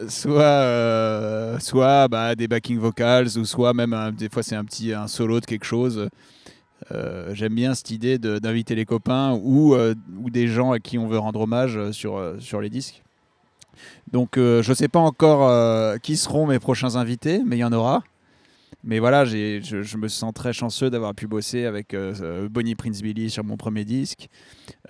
soit 0.10 0.42
euh, 0.44 1.60
soit 1.60 2.08
bah, 2.08 2.36
des 2.36 2.48
backing 2.48 2.78
vocals 2.78 3.38
ou 3.38 3.46
soit 3.46 3.74
même 3.74 3.94
un- 3.94 4.12
des 4.12 4.30
fois 4.30 4.44
c'est 4.44 4.56
un 4.56 4.66
petit 4.66 4.94
un 4.94 5.08
solo 5.08 5.40
de 5.40 5.46
quelque 5.46 5.66
chose. 5.66 6.10
Euh, 6.92 7.34
J'aime 7.34 7.56
bien 7.56 7.74
cette 7.74 7.92
idée 7.92 8.18
d'inviter 8.20 8.76
les 8.76 8.86
copains 8.86 9.34
ou, 9.42 9.74
euh, 9.76 9.96
ou 10.22 10.30
des 10.30 10.48
gens 10.48 10.72
à 10.72 10.80
qui 10.80 10.98
on 10.98 11.08
veut 11.08 11.18
rendre 11.18 11.42
hommage 11.42 11.92
sur, 11.92 12.22
sur 12.40 12.62
les 12.62 12.70
disques. 12.70 13.02
Donc 14.12 14.32
je 14.36 14.68
ne 14.70 14.74
sais 14.76 14.88
pas 14.88 15.00
encore 15.00 16.00
qui 16.02 16.18
seront 16.18 16.48
mes 16.48 16.60
prochains 16.60 16.96
invités, 16.96 17.42
mais 17.46 17.58
il 17.58 17.60
y 17.60 17.64
en 17.64 17.74
aura. 17.74 18.04
Mais 18.84 19.00
voilà, 19.00 19.26
j'ai- 19.26 19.62
je, 19.64 19.82
je 19.82 19.98
me 19.98 20.08
sens 20.08 20.32
très 20.34 20.54
chanceux 20.54 20.90
d'avoir 20.90 21.14
pu 21.14 21.28
bosser 21.28 21.66
avec 21.66 21.94
euh, 21.94 22.14
euh, 22.22 22.48
Bonnie 22.50 22.76
Prince 22.76 23.02
Billy 23.02 23.30
sur 23.30 23.44
mon 23.44 23.58
premier 23.58 23.84
disque. 23.84 24.28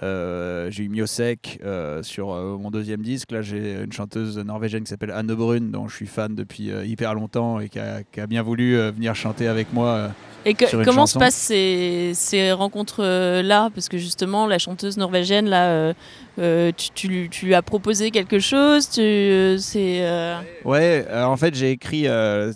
Euh, 0.03 0.69
j'ai 0.69 0.83
eu 0.83 0.89
Miosek 0.89 1.59
euh, 1.63 2.03
sur 2.03 2.27
mon 2.27 2.69
deuxième 2.69 3.01
disque. 3.01 3.31
Là, 3.31 3.41
j'ai 3.41 3.81
une 3.83 3.91
chanteuse 3.93 4.37
norvégienne 4.37 4.83
qui 4.83 4.89
s'appelle 4.89 5.11
Anne 5.11 5.33
Brun, 5.33 5.61
dont 5.71 5.87
je 5.87 5.95
suis 5.95 6.05
fan 6.05 6.35
depuis 6.35 6.65
hyper 6.85 7.13
longtemps 7.15 7.59
et 7.59 7.69
qui 7.69 7.79
a, 7.79 8.03
qui 8.03 8.19
a 8.19 8.27
bien 8.27 8.43
voulu 8.43 8.75
venir 8.91 9.15
chanter 9.15 9.47
avec 9.47 9.73
moi. 9.73 10.11
Et 10.45 10.53
que- 10.53 10.67
sur 10.67 10.79
une 10.79 10.85
comment 10.85 11.01
chanson. 11.01 11.19
se 11.19 11.23
passent 11.25 11.35
ces, 11.35 12.11
ces 12.13 12.51
rencontres-là 12.51 13.69
Parce 13.73 13.89
que 13.89 13.97
justement, 13.97 14.45
la 14.47 14.59
chanteuse 14.59 14.97
norvégienne, 14.97 15.47
là, 15.49 15.93
euh, 16.39 16.71
tu, 16.75 16.91
tu 16.93 17.29
tu 17.29 17.53
as 17.55 17.63
proposé 17.63 18.11
quelque 18.11 18.39
chose 18.39 18.87
euh, 18.99 19.57
euh, 19.75 20.39
Ouais, 20.65 21.05
en 21.11 21.35
fait 21.35 21.55
j'ai 21.55 21.71
écrit, 21.71 22.03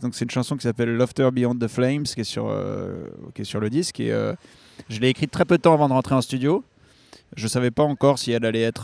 donc 0.02 0.14
c'est 0.14 0.26
une 0.26 0.32
chanson 0.32 0.56
qui 0.56 0.64
s'appelle 0.64 0.96
Laughter 0.96 1.30
Beyond 1.32 1.56
the 1.56 1.68
Flames, 1.68 2.04
qui 2.04 2.22
est 2.22 2.26
sur, 2.26 2.54
qui 3.34 3.42
est 3.42 3.46
sur 3.46 3.60
le 3.60 3.70
disque, 3.70 4.00
et 4.00 4.12
je 4.90 5.00
l'ai 5.00 5.10
écrite 5.10 5.32
très 5.32 5.46
peu 5.46 5.58
de 5.58 5.62
temps 5.62 5.74
avant 5.74 5.88
de 5.88 5.94
rentrer 5.94 6.16
en 6.16 6.22
studio. 6.22 6.64
Je 7.38 7.48
savais 7.48 7.72
pas 7.72 7.84
encore 7.84 8.20
si 8.20 8.34
elle 8.34 8.46
allait 8.46 8.62
être 8.62 8.84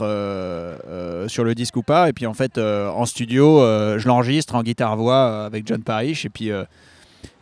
sur 1.27 1.43
le 1.43 1.53
disque 1.53 1.75
ou 1.75 1.83
pas, 1.83 2.09
et 2.09 2.13
puis 2.13 2.25
en 2.25 2.33
fait 2.33 2.57
en 2.57 3.05
studio, 3.05 3.59
je 3.97 4.07
l'enregistre 4.07 4.55
en 4.55 4.63
guitare-voix 4.63 5.45
avec 5.45 5.67
John 5.67 5.83
Parrish, 5.83 6.25
et 6.25 6.29
puis, 6.29 6.51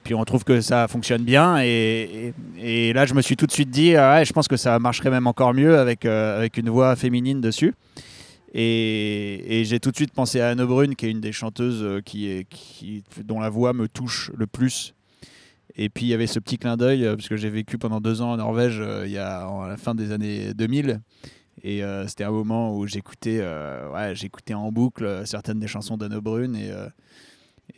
puis 0.06 0.14
on 0.14 0.24
trouve 0.24 0.44
que 0.44 0.62
ça 0.62 0.88
fonctionne 0.88 1.24
bien, 1.24 1.58
et, 1.58 2.32
là 2.94 3.08
je 3.08 3.16
me 3.16 3.24
suis 3.24 3.36
tout 3.36 3.48
de 3.48 3.52
suite 3.52 3.72
dit, 3.72 3.96
ah 3.96 4.24
je 4.24 4.32
pense 4.34 4.48
que 4.48 4.56
ça 4.56 4.78
marcherait 4.78 5.10
même 5.10 5.26
encore 5.26 5.56
mieux 5.56 5.80
avec, 5.80 6.06
euh, 6.06 6.38
avec 6.38 6.58
une 6.58 6.70
voix 6.70 6.96
féminine 6.96 7.42
dessus. 7.42 7.74
Et, 8.54 9.64
j'ai 9.66 9.80
tout 9.80 9.90
de 9.90 9.96
suite 9.96 10.14
pensé 10.14 10.40
à 10.40 10.50
Anne 10.50 10.64
Brun, 10.64 10.94
qui 10.94 11.08
est 11.08 11.12
une 11.12 11.22
des 11.22 11.32
chanteuses 11.32 11.84
euh, 11.84 12.02
qui 12.02 12.46
qui, 12.52 13.04
dont 13.24 13.40
la 13.40 13.50
voix 13.50 13.74
me 13.74 13.88
touche 13.88 14.30
le 14.38 14.46
plus. 14.46 14.94
Et 15.76 15.90
puis 15.90 16.06
il 16.06 16.10
y 16.10 16.14
avait 16.14 16.28
ce 16.28 16.40
petit 16.40 16.60
clin 16.60 16.78
d'œil, 16.78 17.04
euh, 17.04 17.16
parce 17.16 17.28
que 17.28 17.36
j'ai 17.36 17.50
vécu 17.50 17.80
pendant 17.80 18.00
deux 18.00 18.22
ans 18.22 18.32
en 18.34 18.38
Norvège 18.38 18.82
il 19.06 19.12
y 19.12 19.18
a, 19.18 19.40
à 19.40 19.68
la 19.68 19.76
fin 19.76 19.96
des 19.96 20.12
années 20.12 20.54
2000. 20.54 21.02
Et 21.64 21.82
c'était 22.08 22.26
un 22.26 22.32
moment 22.32 22.78
où 22.78 22.86
j'écoutais 22.86 23.44
j'écoutais 24.14 24.54
en 24.54 24.72
boucle 24.72 25.24
certaines 25.26 25.58
des 25.58 25.68
chansons 25.68 25.98
d'Anne 25.98 26.20
Brun. 26.20 26.54
Et, 26.54 26.70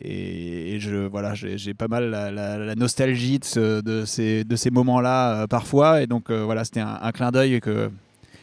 et, 0.01 0.75
et 0.75 0.79
je, 0.79 0.95
voilà, 1.07 1.33
j'ai 1.33 1.73
pas 1.73 1.87
mal 1.87 2.09
la, 2.09 2.29
la- 2.31 2.57
la 2.57 2.75
nostalgie 2.75 3.39
de, 3.39 3.45
ce- 3.45 3.81
de 3.81 4.05
ces, 4.05 4.43
de 4.43 4.55
ces 4.55 4.69
moments-là 4.69 5.43
euh, 5.43 5.47
parfois. 5.47 6.01
Et 6.01 6.07
donc 6.07 6.29
euh, 6.29 6.43
voilà, 6.43 6.63
c'était 6.65 6.79
un, 6.81 6.99
un 7.01 7.11
clin 7.11 7.31
d'œil 7.31 7.59
que, 7.61 7.89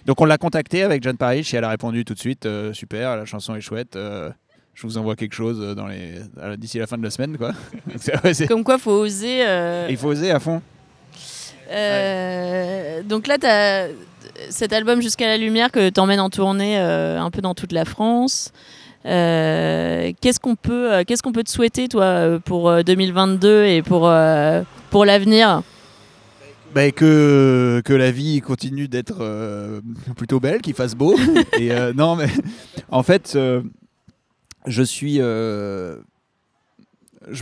donc 0.07 0.21
on 0.21 0.25
l'a 0.25 0.39
contacté 0.39 0.83
avec 0.83 1.03
John 1.03 1.17
Parrish 1.17 1.55
et 1.55 1.57
elle 1.57 1.65
a 1.65 1.69
répondu 1.71 2.05
tout 2.05 2.15
de 2.15 2.19
suite 2.19 2.47
euh, 2.47 2.73
super, 2.73 3.17
la 3.17 3.25
chanson 3.25 3.55
est 3.55 3.61
chouette. 3.61 3.97
je 3.97 4.83
vous 4.87 4.99
envoie 4.99 5.15
quelque 5.17 5.35
chose 5.35 5.75
dans 5.77 5.87
les 5.87 6.15
d'ici 6.59 6.79
la 6.79 6.87
fin 6.87 6.99
de 6.99 7.03
la 7.05 7.11
semaine 7.11 7.37
quoi. 7.39 7.53
Comme 8.49 8.65
quoi, 8.65 8.79
faut 8.79 8.91
oser. 8.93 9.47
euh, 9.47 9.87
Il 9.89 9.97
faut 9.97 10.09
oser 10.09 10.31
à 10.33 10.41
fond. 10.41 10.61
euh, 11.71 13.03
donc 13.03 13.27
là, 13.27 13.39
tu 13.39 13.47
as 13.47 13.89
cet 14.51 14.73
album 14.73 15.01
Jusqu'à 15.01 15.27
la 15.27 15.37
lumière 15.37 15.71
que 15.71 15.89
tu 15.91 16.01
emmènes 16.01 16.21
en 16.21 16.31
tournée 16.31 16.79
euh, 16.79 17.21
un 17.21 17.31
peu 17.31 17.41
dans 17.41 17.55
toute 17.55 17.73
la 17.73 17.85
France. 17.85 18.53
Euh, 19.07 20.13
qu'est-ce 20.21 20.41
qu'on 20.41 20.57
peut, 20.57 20.93
euh, 20.93 21.05
qu'est-ce 21.07 21.23
qu'on 21.23 21.33
peut 21.33 21.45
te 21.45 21.51
souhaiter, 21.51 21.89
toi, 21.89 22.05
euh, 22.05 22.39
pour 22.39 22.69
euh, 22.71 22.83
2022 22.83 23.65
et 23.65 23.83
pour, 23.83 24.11
pour 24.91 25.05
l'avenir? 25.05 25.63
Bah, 26.75 26.91
que, 26.91 27.81
que 27.85 27.93
la 27.93 28.11
vie 28.11 28.41
continue 28.41 28.89
d'être 28.89 29.19
euh, 29.21 29.81
plutôt 30.17 30.41
belle, 30.41 30.61
qu'il 30.61 30.75
fasse 30.75 30.97
beau. 30.97 31.15
et 31.59 31.71
euh, 31.71 31.93
non 31.93 32.17
mais 32.17 32.27
en 32.91 33.05
fait 33.05 33.35
euh, 33.37 33.63
je 34.67 34.83
suis 34.83 35.19
je 35.19 36.01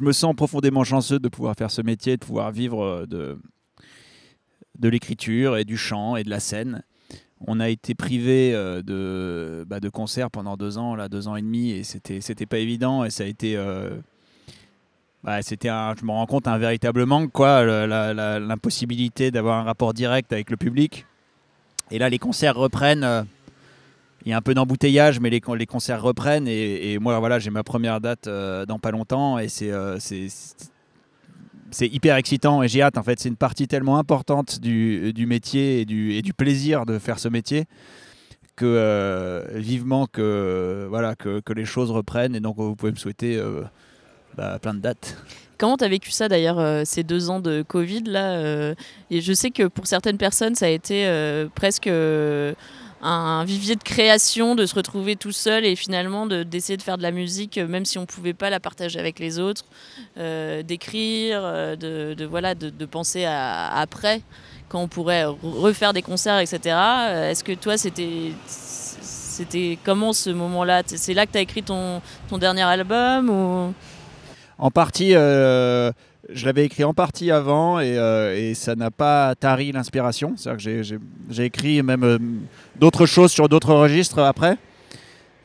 me 0.02 0.12
sens 0.12 0.36
profondément 0.36 0.84
chanceux 0.84 1.18
de 1.18 1.28
pouvoir 1.28 1.54
faire 1.56 1.70
ce 1.70 1.80
métier, 1.80 2.18
de 2.18 2.24
pouvoir 2.24 2.52
vivre 2.52 3.06
de 3.08 3.38
de 4.78 4.88
l'écriture 4.90 5.56
et 5.56 5.64
du 5.64 5.78
chant 5.78 6.16
et 6.16 6.24
de 6.24 6.30
la 6.30 6.40
scène. 6.40 6.82
On 7.46 7.58
a 7.60 7.68
été 7.68 7.94
privé 7.94 8.54
euh, 8.54 8.82
de, 8.82 9.64
bah, 9.66 9.78
concerts 9.92 10.30
pendant 10.30 10.56
deux 10.56 10.78
ans, 10.78 10.94
là, 10.94 11.08
deux 11.08 11.26
ans 11.26 11.36
et 11.36 11.42
demi, 11.42 11.72
et 11.72 11.82
c'était, 11.82 12.46
pas 12.46 12.58
évident. 12.58 13.04
Et 13.04 13.10
ça 13.10 13.24
a 13.24 13.26
été, 13.26 13.56
euh, 13.56 13.90
bah, 15.24 15.42
c'était, 15.42 15.68
je 15.68 16.04
me 16.04 16.12
rends 16.12 16.26
compte, 16.26 16.46
un 16.46 16.58
véritable 16.58 17.04
manque, 17.04 17.32
quoi, 17.32 17.64
l'impossibilité 17.86 19.30
d'avoir 19.30 19.58
un 19.58 19.64
rapport 19.64 19.92
direct 19.92 20.32
avec 20.32 20.50
le 20.50 20.56
public. 20.56 21.04
Et 21.90 21.98
là, 21.98 22.08
les 22.08 22.18
concerts 22.18 22.56
reprennent. 22.56 23.04
euh, 23.04 23.22
il 24.24 24.30
y 24.30 24.32
a 24.32 24.36
un 24.36 24.40
peu 24.40 24.54
d'embouteillage, 24.54 25.18
mais 25.18 25.30
les, 25.30 25.40
con- 25.40 25.54
les 25.54 25.66
concerts 25.66 26.00
reprennent. 26.00 26.46
Et, 26.46 26.96
moi, 27.00 27.18
voilà, 27.18 27.40
j'ai 27.40 27.50
ma 27.50 27.64
première 27.64 28.00
date 28.00 28.28
dans 28.28 28.78
pas 28.78 28.92
longtemps, 28.92 29.36
et 29.40 29.48
c'est, 29.48 29.72
c'est 31.72 31.88
hyper 31.88 32.16
excitant 32.16 32.62
et 32.62 32.68
j'ai 32.68 32.82
hâte 32.82 32.98
en 32.98 33.02
fait 33.02 33.18
c'est 33.18 33.28
une 33.28 33.36
partie 33.36 33.66
tellement 33.66 33.98
importante 33.98 34.60
du, 34.60 35.12
du 35.12 35.26
métier 35.26 35.80
et 35.80 35.84
du, 35.84 36.12
et 36.12 36.22
du 36.22 36.32
plaisir 36.32 36.86
de 36.86 36.98
faire 36.98 37.18
ce 37.18 37.28
métier 37.28 37.66
que 38.56 38.66
euh, 38.66 39.44
vivement 39.54 40.06
que 40.06 40.86
voilà 40.88 41.16
que, 41.16 41.40
que 41.40 41.52
les 41.52 41.64
choses 41.64 41.90
reprennent 41.90 42.34
et 42.34 42.40
donc 42.40 42.56
vous 42.56 42.76
pouvez 42.76 42.92
me 42.92 42.96
souhaiter 42.96 43.36
euh, 43.36 43.62
bah, 44.36 44.58
plein 44.60 44.74
de 44.74 44.80
dates. 44.80 45.16
Comment 45.58 45.76
tu 45.76 45.84
as 45.84 45.88
vécu 45.88 46.10
ça 46.10 46.28
d'ailleurs, 46.28 46.58
euh, 46.58 46.82
ces 46.84 47.04
deux 47.04 47.30
ans 47.30 47.40
de 47.40 47.62
Covid 47.62 48.02
là 48.02 48.74
Et 49.10 49.20
je 49.20 49.32
sais 49.32 49.50
que 49.50 49.68
pour 49.68 49.86
certaines 49.86 50.18
personnes, 50.18 50.54
ça 50.54 50.66
a 50.66 50.70
été 50.70 51.06
presque 51.54 51.88
un 53.02 53.44
vivier 53.44 53.74
de 53.76 53.82
création, 53.82 54.54
de 54.54 54.64
se 54.64 54.74
retrouver 54.74 55.16
tout 55.16 55.32
seul 55.32 55.64
et 55.64 55.74
finalement 55.76 56.26
de- 56.26 56.44
d'essayer 56.44 56.76
de, 56.76 56.82
faire 56.82 56.96
de 56.98 57.02
la 57.02 57.10
musique, 57.10 57.58
euh, 57.58 57.66
même 57.66 57.84
si 57.84 57.98
on 57.98 58.02
ne 58.02 58.06
pouvait 58.06 58.32
pas 58.34 58.48
la 58.48 58.60
partager 58.60 58.98
avec 59.00 59.18
les 59.18 59.38
autres, 59.40 59.64
euh, 60.18 60.62
d'écrire, 60.62 61.40
euh, 61.42 61.74
de, 61.76 62.14
de, 62.14 62.24
voilà, 62.24 62.54
de, 62.54 62.70
de 62.70 62.86
penser 62.86 63.24
à, 63.24 63.68
après, 63.76 64.22
quand 64.68 64.80
on 64.80 64.88
pourrait 64.88 65.24
re- 65.24 65.36
refaire 65.42 65.92
des 65.92 66.02
concerts, 66.02 66.38
etc. 66.38 66.60
Est-ce 67.30 67.42
que 67.44 67.52
toi, 67.52 67.76
c'était. 67.76 68.32
Comment 69.84 70.12
ce 70.12 70.30
moment-là? 70.30 70.82
C'est 70.86 71.14
là 71.14 71.26
que 71.26 71.32
tu 71.32 71.38
as 71.38 71.40
écrit 71.40 71.62
ton, 71.62 72.00
ton 72.28 72.38
dernier 72.38 72.62
album 72.62 73.28
ou... 73.30 73.74
en 74.58 74.70
partie 74.70 75.14
je 76.34 76.44
l'avais 76.46 76.64
écrit 76.64 76.84
en 76.84 76.94
partie 76.94 77.30
avant 77.30 77.80
et, 77.80 77.96
euh, 77.98 78.36
et 78.36 78.54
ça 78.54 78.74
n'a 78.74 78.90
pas 78.90 79.34
tari 79.34 79.72
l'inspiration 79.72 80.34
c'est 80.36 80.50
à 80.50 80.56
dire 80.56 80.76
que 80.78 80.82
j'ai- 81.30 81.44
écrit 81.44 81.82
même 81.82 82.04
euh, 82.04 82.18
d'autres 82.76 83.06
choses 83.06 83.30
sur 83.32 83.48
d'autres 83.48 83.74
registres 83.74 84.18
après 84.20 84.56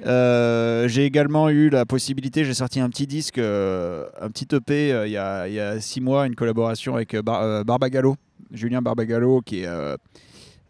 Euh, 0.06 0.88
j'ai 0.88 1.06
également 1.06 1.50
eu 1.50 1.70
la 1.70 1.84
possibilité, 1.86 2.46
j'ai 2.46 2.54
sorti 2.54 2.80
un 2.80 2.88
petit 2.90 3.08
disque, 3.08 3.40
un 3.40 4.30
petit 4.32 4.48
EP 4.56 4.90
il 5.08 5.12
y, 5.12 5.18
a, 5.18 5.80
six 5.82 6.02
mois, 6.02 6.28
une 6.28 6.36
collaboration 6.36 6.94
avec 6.96 7.16
Bar- 7.16 7.66
Barbagallo, 7.66 8.16
Julien 8.54 8.82
Barbagallo, 8.84 9.42
qui 9.42 9.64
est 9.64 9.70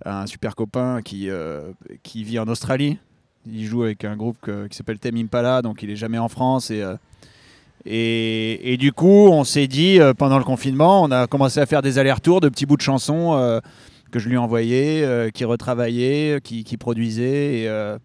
un 0.06 0.26
super 0.28 0.56
copain 0.56 1.02
qui, 1.04 1.30
vit 2.24 2.40
en 2.40 2.48
Australie. 2.48 2.98
Il 3.46 3.66
joue 3.66 3.84
avec 3.84 4.06
un 4.06 4.16
groupe 4.16 4.50
qui 4.70 4.78
s'appelle 4.78 4.98
Thème 5.00 5.18
Impala, 5.18 5.62
donc 5.62 5.84
il 5.84 5.90
est 5.90 5.98
jamais 5.98 6.18
en 6.20 6.30
France. 6.30 6.72
Et, 6.72 6.82
et, 7.86 8.78
du 8.78 8.92
coup, 8.92 9.28
on 9.30 9.44
s'est 9.44 9.68
dit, 9.68 10.00
euh, 10.00 10.14
pendant 10.14 10.38
le 10.38 10.44
confinement, 10.44 11.04
on 11.04 11.12
a 11.12 11.28
commencé 11.28 11.60
à 11.60 11.66
faire 11.66 11.82
des 11.82 12.00
allers-retours 12.00 12.42
de 12.42 12.50
petits 12.50 12.66
bouts 12.66 12.76
de 12.78 12.82
chansons 12.82 13.36
euh, 13.36 13.60
que 14.12 14.20
je 14.20 14.28
lui 14.28 14.38
envoyais, 14.38 15.04
euh, 15.04 15.30
qui 15.30 15.46
retravaillait, 15.46 16.40
qui, 16.44 16.64
qui 16.64 16.78
produisait. 16.78 17.62
Et, 17.62 17.70
euh, 17.70 17.98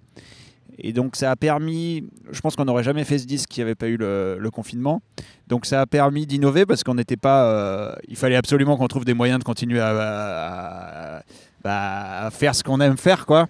et 0.79 0.93
donc 0.93 1.17
ça 1.17 1.31
a 1.31 1.37
permis, 1.37 2.05
je 2.31 2.41
pense 2.41 2.57
qu'on 2.57 2.65
n'aurait 2.65 2.83
jamais 2.83 3.05
fait 3.05 3.19
ce 3.19 3.27
disque 3.27 3.53
s'il 3.53 3.63
n'y 3.63 3.67
avait 3.67 3.75
pas 3.75 3.89
eu 3.89 3.97
le, 3.97 4.49
confinement. 4.53 5.03
Donc 5.49 5.67
ça 5.67 5.81
a 5.81 5.87
permis 5.87 6.27
d'innover 6.27 6.65
parce 6.65 6.85
qu'on 6.85 6.95
n'était 6.95 7.17
pas... 7.17 7.97
il 8.09 8.17
fallait 8.17 8.37
absolument 8.37 8.77
qu'on 8.77 8.89
trouve 8.89 9.05
des 9.05 9.15
moyens 9.15 9.39
de 9.41 9.45
continuer 9.45 9.81
à, 9.81 11.19
à- 11.19 11.23
bah, 11.63 12.31
faire 12.33 12.55
ce 12.55 12.65
qu'on 12.65 12.81
aime 12.81 12.97
faire, 12.97 13.27
quoi. 13.27 13.49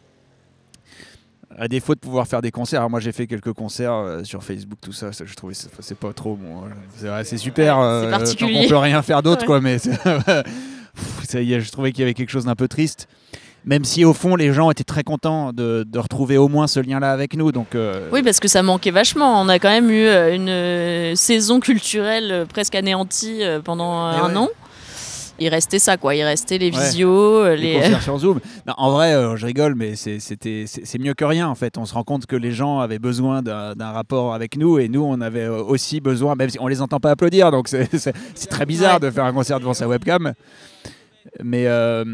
À 1.59 1.69
défaut 1.69 1.95
de 1.95 2.01
pouvoir 2.01 2.27
faire 2.27 2.41
des 2.43 2.51
concerts. 2.51 2.81
Alors 2.81 2.91
moi 2.91 3.01
j'ai 3.01 3.13
fait 3.13 3.27
quelques 3.27 3.53
concerts 3.53 3.93
euh, 3.93 4.25
sur 4.25 4.43
Facebook, 4.43 4.79
tout 4.81 4.93
ça, 4.93 5.13
ça 5.13 5.25
je 5.27 5.35
trouvais 5.35 5.55
que 5.55 5.61
c'est 5.81 5.99
pas 5.99 6.13
trop 6.13 6.35
bon. 6.35 6.63
C'est 6.97 7.09
vrai, 7.09 7.25
c'est 7.25 7.37
super. 7.39 7.79
Euh, 7.79 8.11
particulier. 8.11 8.63
qu'on 8.63 8.69
peut 8.69 8.77
rien 8.77 9.03
faire 9.03 9.23
d'autre, 9.23 9.43
Ouais. 9.43 9.47
quoi. 9.47 9.61
Mais 9.61 9.79
c'est- 9.79 9.91
Pff, 10.95 11.25
ça 11.29 11.41
y 11.41 11.53
est, 11.55 11.61
je 11.61 11.71
trouvais 11.71 11.93
qu'il 11.93 12.01
y 12.01 12.05
avait 12.05 12.15
quelque 12.15 12.31
chose 12.31 12.45
d'un 12.47 12.55
peu 12.55 12.69
triste. 12.69 13.09
Même 13.65 13.85
si 13.85 14.05
au 14.05 14.13
fond 14.13 14.35
les 14.35 14.53
gens 14.53 14.71
étaient 14.73 14.83
très 14.83 15.05
contents 15.05 15.53
de, 15.53 15.85
de 15.87 15.99
retrouver 16.01 16.37
au 16.37 16.49
moins 16.49 16.67
ce 16.67 16.81
lien-là 16.81 17.13
avec 17.13 17.37
nous. 17.37 17.53
Donc, 17.53 17.75
euh, 17.77 18.09
Oui, 18.13 18.23
parce 18.23 18.41
que 18.41 18.49
ça 18.49 18.63
manquait 18.65 18.91
vachement. 18.91 19.41
On 19.41 19.49
a 19.49 19.59
quand 19.61 19.71
même 19.71 19.89
eu 19.91 20.05
euh, 20.07 21.11
une 21.11 21.17
saison 21.17 21.61
culturelle 21.61 22.47
presque 22.49 22.75
anéantie 22.75 23.43
pendant 23.65 23.93
un 24.01 24.31
ouais. 24.31 24.37
an. 24.37 24.49
Il 25.43 25.49
restait 25.49 25.79
ça, 25.79 25.97
quoi. 25.97 26.15
Il 26.15 26.23
restait 26.23 26.57
les 26.59 26.71
visios, 26.71 27.11
euh, 27.45 27.57
les 27.57 27.73
les. 27.75 27.81
concerts 27.81 28.03
sur 28.03 28.19
Zoom. 28.19 28.41
Non, 28.67 28.75
en 28.77 28.91
vrai, 28.93 29.13
euh, 29.15 29.37
je 29.37 29.45
rigole, 29.47 29.75
mais 29.75 29.97
c'est- 29.97 30.21
c'était 30.21 30.65
c'est 30.67 30.87
c'est 30.87 30.99
mieux 31.01 31.15
que 31.15 31.25
rien 31.25 31.49
en 31.49 31.55
fait. 31.55 31.79
On 31.79 31.85
se 31.85 31.95
rend 31.95 32.05
compte 32.05 32.27
que 32.27 32.37
les 32.37 32.53
gens 32.53 32.79
avaient 32.79 32.99
besoin 33.01 33.43
d'un 33.43 33.91
rapport 33.93 34.35
avec 34.35 34.57
nous 34.57 34.79
et 34.79 34.89
nous, 34.89 35.03
on 35.05 35.21
avait 35.21 35.45
euh, 35.47 35.63
aussi 35.63 36.01
besoin, 36.01 36.35
même 36.37 36.51
si 36.51 36.59
on 36.61 36.69
les 36.69 36.81
entend 36.81 37.01
pas 37.01 37.11
applaudir, 37.11 37.51
donc 37.51 37.69
c'est- 37.69 37.89
très 38.51 38.67
bizarre 38.67 38.95
Ouais. 39.01 39.01
de 39.09 39.11
faire 39.11 39.25
un 39.25 39.33
concert 39.33 39.59
devant 39.59 39.75
sa 39.75 39.89
webcam. 39.89 40.33
Mais, 41.43 41.65
euh, 41.67 42.05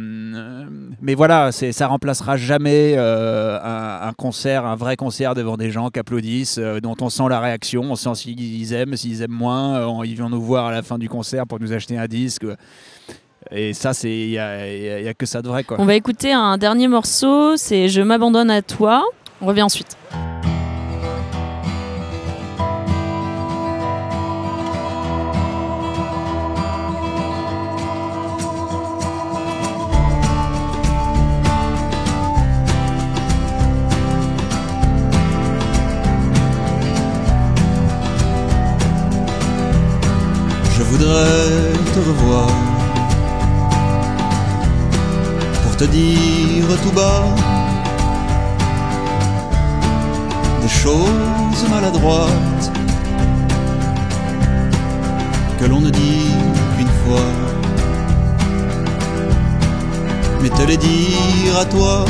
mais 1.01 1.14
voilà, 1.14 1.51
ça 1.51 1.87
remplacera 1.87 2.37
jamais 2.37 2.95
euh, 2.97 3.59
un, 3.62 4.09
un 4.09 4.12
concert, 4.12 4.67
un 4.67 4.77
vrai 4.77 4.97
concert 4.97 5.35
devant 5.35 5.57
des 5.57 5.71
gens 5.71 5.88
qui 5.88 5.99
applaudissent, 5.99 6.59
euh, 6.59 6.79
dont 6.81 6.95
on 7.01 7.09
sent 7.09 7.25
la 7.31 7.41
réaction, 7.41 7.83
on 7.83 7.97
sent 7.97 8.14
s'ils 8.17 8.73
aiment, 8.75 8.97
s'ils 8.97 9.23
aiment 9.23 9.31
moins, 9.33 9.77
euh, 10.01 10.05
ils 10.07 10.14
viennent 10.14 10.29
nous 10.31 10.43
voir 10.43 10.67
à 10.67 10.73
la 10.73 10.83
fin 10.83 10.99
du 10.99 11.09
concert 11.09 11.47
pour 11.47 11.59
nous 11.59 11.73
acheter 11.73 11.97
un 11.99 12.07
disque. 12.07 12.45
Et 13.51 13.72
ça, 13.72 13.92
c'est 13.94 14.11
il 14.11 14.31
y 14.31 14.38
a, 14.38 14.66
il 14.72 14.83
y 14.83 14.88
a- 14.90 14.98
il 15.01 15.05
y 15.05 15.09
a 15.09 15.14
que 15.14 15.24
ça 15.27 15.40
de 15.42 15.48
vrai 15.48 15.64
quoi. 15.64 15.77
On 15.81 15.85
va 15.85 15.94
écouter 15.94 16.33
un 16.33 16.59
dernier 16.59 16.88
morceau, 16.88 17.57
c'est 17.57 17.88
Je 17.88 18.03
m'abandonne 18.03 18.51
à 18.51 18.62
toi. 18.62 19.05
On 19.40 19.46
revient 19.46 19.62
ensuite. 19.62 19.96
Je 40.77 40.83
voudrais 40.85 41.72
te 41.94 41.98
revoir 41.98 42.48
te 45.79 45.85
dire 45.85 46.67
tout 46.83 46.91
bas 46.91 47.23
des 50.61 50.69
choses 50.69 51.62
maladroites 51.71 52.73
que 55.61 55.67
l'on 55.67 55.81
ne 55.81 55.91
dit 55.91 56.35
qu'une 56.77 56.95
fois, 57.05 57.31
mais 60.43 60.49
te 60.49 60.62
les 60.62 60.77
dire 60.77 61.55
à 61.61 61.64
toi 61.64 62.05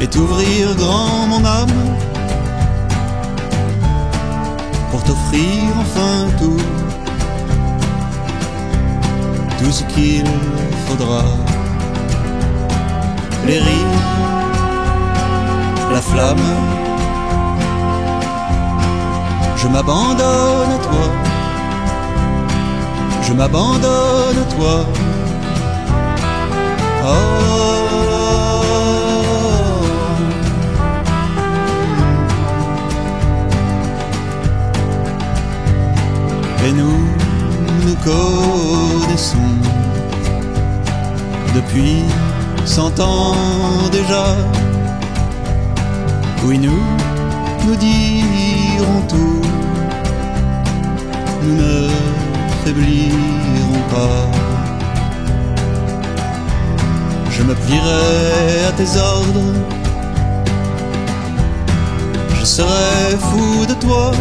et 0.00 0.08
t'ouvrir 0.08 0.74
grand 0.74 1.28
mon 1.28 1.44
âme 1.44 1.80
pour 4.90 5.04
t'offrir 5.04 5.62
enfin 5.80 6.26
tout, 6.40 6.64
tout 9.60 9.72
ce 9.72 9.84
qu'il 9.84 10.24
faudra. 10.86 11.22
Les 13.46 13.58
rires, 13.58 14.00
la 15.92 16.00
flamme, 16.00 16.48
je 19.56 19.68
m'abandonne 19.68 20.72
à 20.78 20.80
toi, 20.88 21.06
je 23.22 23.32
m'abandonne 23.32 24.38
à 24.38 24.54
toi. 24.54 24.84
Oh. 27.04 27.50
Depuis 41.54 42.04
cent 42.64 42.98
ans 43.00 43.34
déjà. 43.90 44.36
Oui, 46.44 46.58
nous 46.58 46.82
nous 47.66 47.76
dirons 47.76 49.02
tout, 49.08 49.42
nous 51.42 51.54
ne 51.56 51.88
faiblirons 52.64 53.82
pas. 53.90 54.26
Je 57.30 57.42
me 57.42 57.54
plierai 57.54 58.64
à 58.68 58.72
tes 58.72 58.96
ordres, 58.96 59.52
je 62.38 62.44
serai 62.44 63.16
fou 63.18 63.66
de 63.66 63.74
toi 63.74 64.12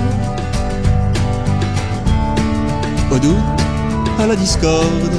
au 3.12 3.17
à 4.19 4.27
la 4.27 4.36
discorde. 4.36 5.15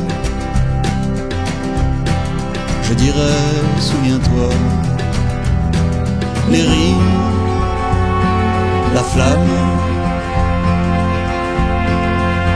Je 2.82 2.94
dirais, 2.94 3.40
souviens-toi, 3.78 4.50
les 6.50 6.62
rires, 6.62 6.96
la 8.94 9.02
flamme. 9.02 9.48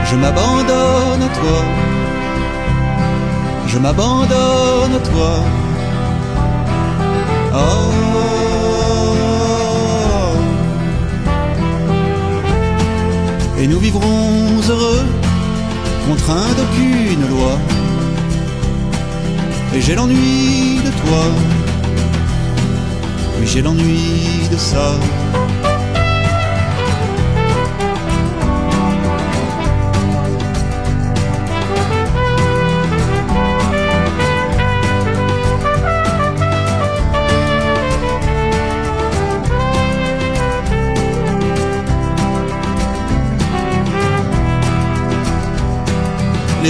Je 0.09 0.15
m'abandonne 0.15 1.23
à 1.23 1.29
toi, 1.39 1.59
je 3.67 3.77
m'abandonne 3.79 4.93
à 4.93 5.01
toi. 5.09 5.31
Oh. 7.53 7.91
Et 13.57 13.67
nous 13.67 13.79
vivrons 13.79 14.61
heureux 14.69 15.24
contraint 16.07 16.53
d'aucune 16.57 17.27
loi. 17.29 17.57
Et 19.73 19.81
j'ai 19.81 19.95
l'ennui 19.95 20.79
de 20.85 20.91
toi, 21.01 21.23
oui 23.39 23.47
j'ai 23.47 23.61
l'ennui 23.61 24.47
de 24.51 24.57
ça. 24.57 24.97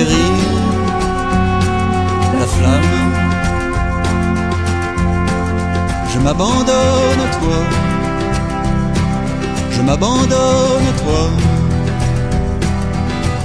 Rires, 0.04 0.10
la 2.38 2.46
flamme, 2.46 2.82
je 6.14 6.20
m'abandonne 6.20 7.22
à 7.26 7.30
toi, 7.38 7.60
je 9.72 9.82
m'abandonne 9.82 10.88
à 10.90 11.00
toi. 11.02 11.30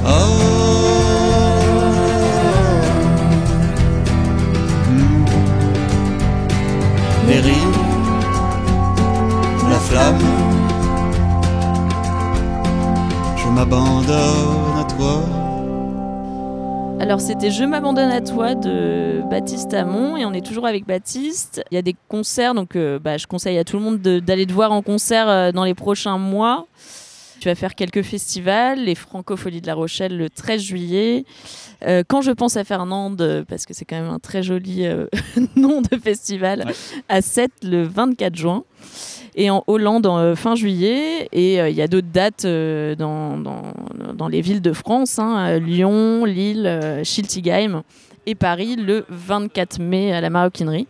Oh. 0.07 0.61
La 9.71 9.79
flamme, 9.79 10.19
je 13.37 13.49
m'abandonne. 13.49 14.70
Alors 17.11 17.21
c'était 17.21 17.51
Je 17.51 17.65
m'abandonne 17.65 18.13
à 18.13 18.21
toi 18.21 18.55
de 18.55 19.21
Baptiste 19.29 19.75
Amon 19.75 20.17
et 20.17 20.25
on 20.25 20.33
est 20.33 20.47
toujours 20.47 20.65
avec 20.69 20.87
Baptiste. 20.87 21.61
Il 21.73 21.75
y 21.75 21.79
a 21.79 21.83
des 21.83 21.97
concerts, 22.07 22.55
donc 22.55 22.77
euh, 22.77 23.01
bah, 23.01 23.17
je 23.17 23.27
conseille 23.27 23.59
à 23.59 23.65
tout 23.65 23.77
le 23.79 23.83
monde 23.83 24.01
de- 24.01 24.21
d'aller 24.21 24.47
te 24.47 24.53
voir 24.53 24.71
en 24.71 24.81
concert 24.81 25.29
euh, 25.29 25.51
dans 25.51 25.65
les 25.65 25.75
prochains 25.75 26.19
mois. 26.19 26.69
Tu 27.41 27.49
vas 27.49 27.55
faire 27.55 27.75
quelques 27.75 28.03
festivals, 28.03 28.85
les 28.85 28.95
Francopholies 28.95 29.63
de 29.63 29.67
La 29.67 29.75
Rochelle 29.75 30.15
le 30.17 30.29
13 30.29 30.61
juillet. 30.61 31.25
Euh, 31.87 32.03
quand 32.07 32.21
je 32.21 32.33
pense 32.33 32.59
à 32.59 32.65
Fernande, 32.65 33.21
euh, 33.23 33.45
parce 33.49 33.65
que 33.65 33.73
c'est 33.73 33.87
quand 33.87 33.97
même 33.99 34.11
un 34.11 34.19
très 34.19 34.43
joli 34.43 34.85
euh, 34.87 35.07
nom 35.57 35.81
de 35.81 35.97
festival, 35.97 36.65
Ouais. 36.67 36.75
à 37.09 37.23
7 37.23 37.51
le 37.63 37.83
24 37.83 38.37
juin. 38.37 38.65
Et 39.37 39.49
en 39.49 39.65
Hollande 39.69 40.07
en 40.07 40.37
fin 40.37 40.55
juillet. 40.55 41.29
Et 41.33 41.55
il 41.57 41.75
y 41.75 41.81
a 41.81 41.89
d'autres 41.89 42.09
dates 42.13 42.45
dans, 42.45 43.39
dans, 43.39 43.63
dans 44.15 44.29
les 44.29 44.41
villes 44.43 44.61
de 44.61 44.73
France 44.73 45.19
hein, 45.19 45.59
Lyon, 45.61 46.25
Lille, 46.27 47.01
Schiltigheim 47.05 47.83
et 48.27 48.35
Paris 48.35 48.77
le 48.77 49.07
24 49.09 49.79
mai 49.79 50.13
à 50.13 50.21
la 50.21 50.29
Maroquinerie. 50.31 50.89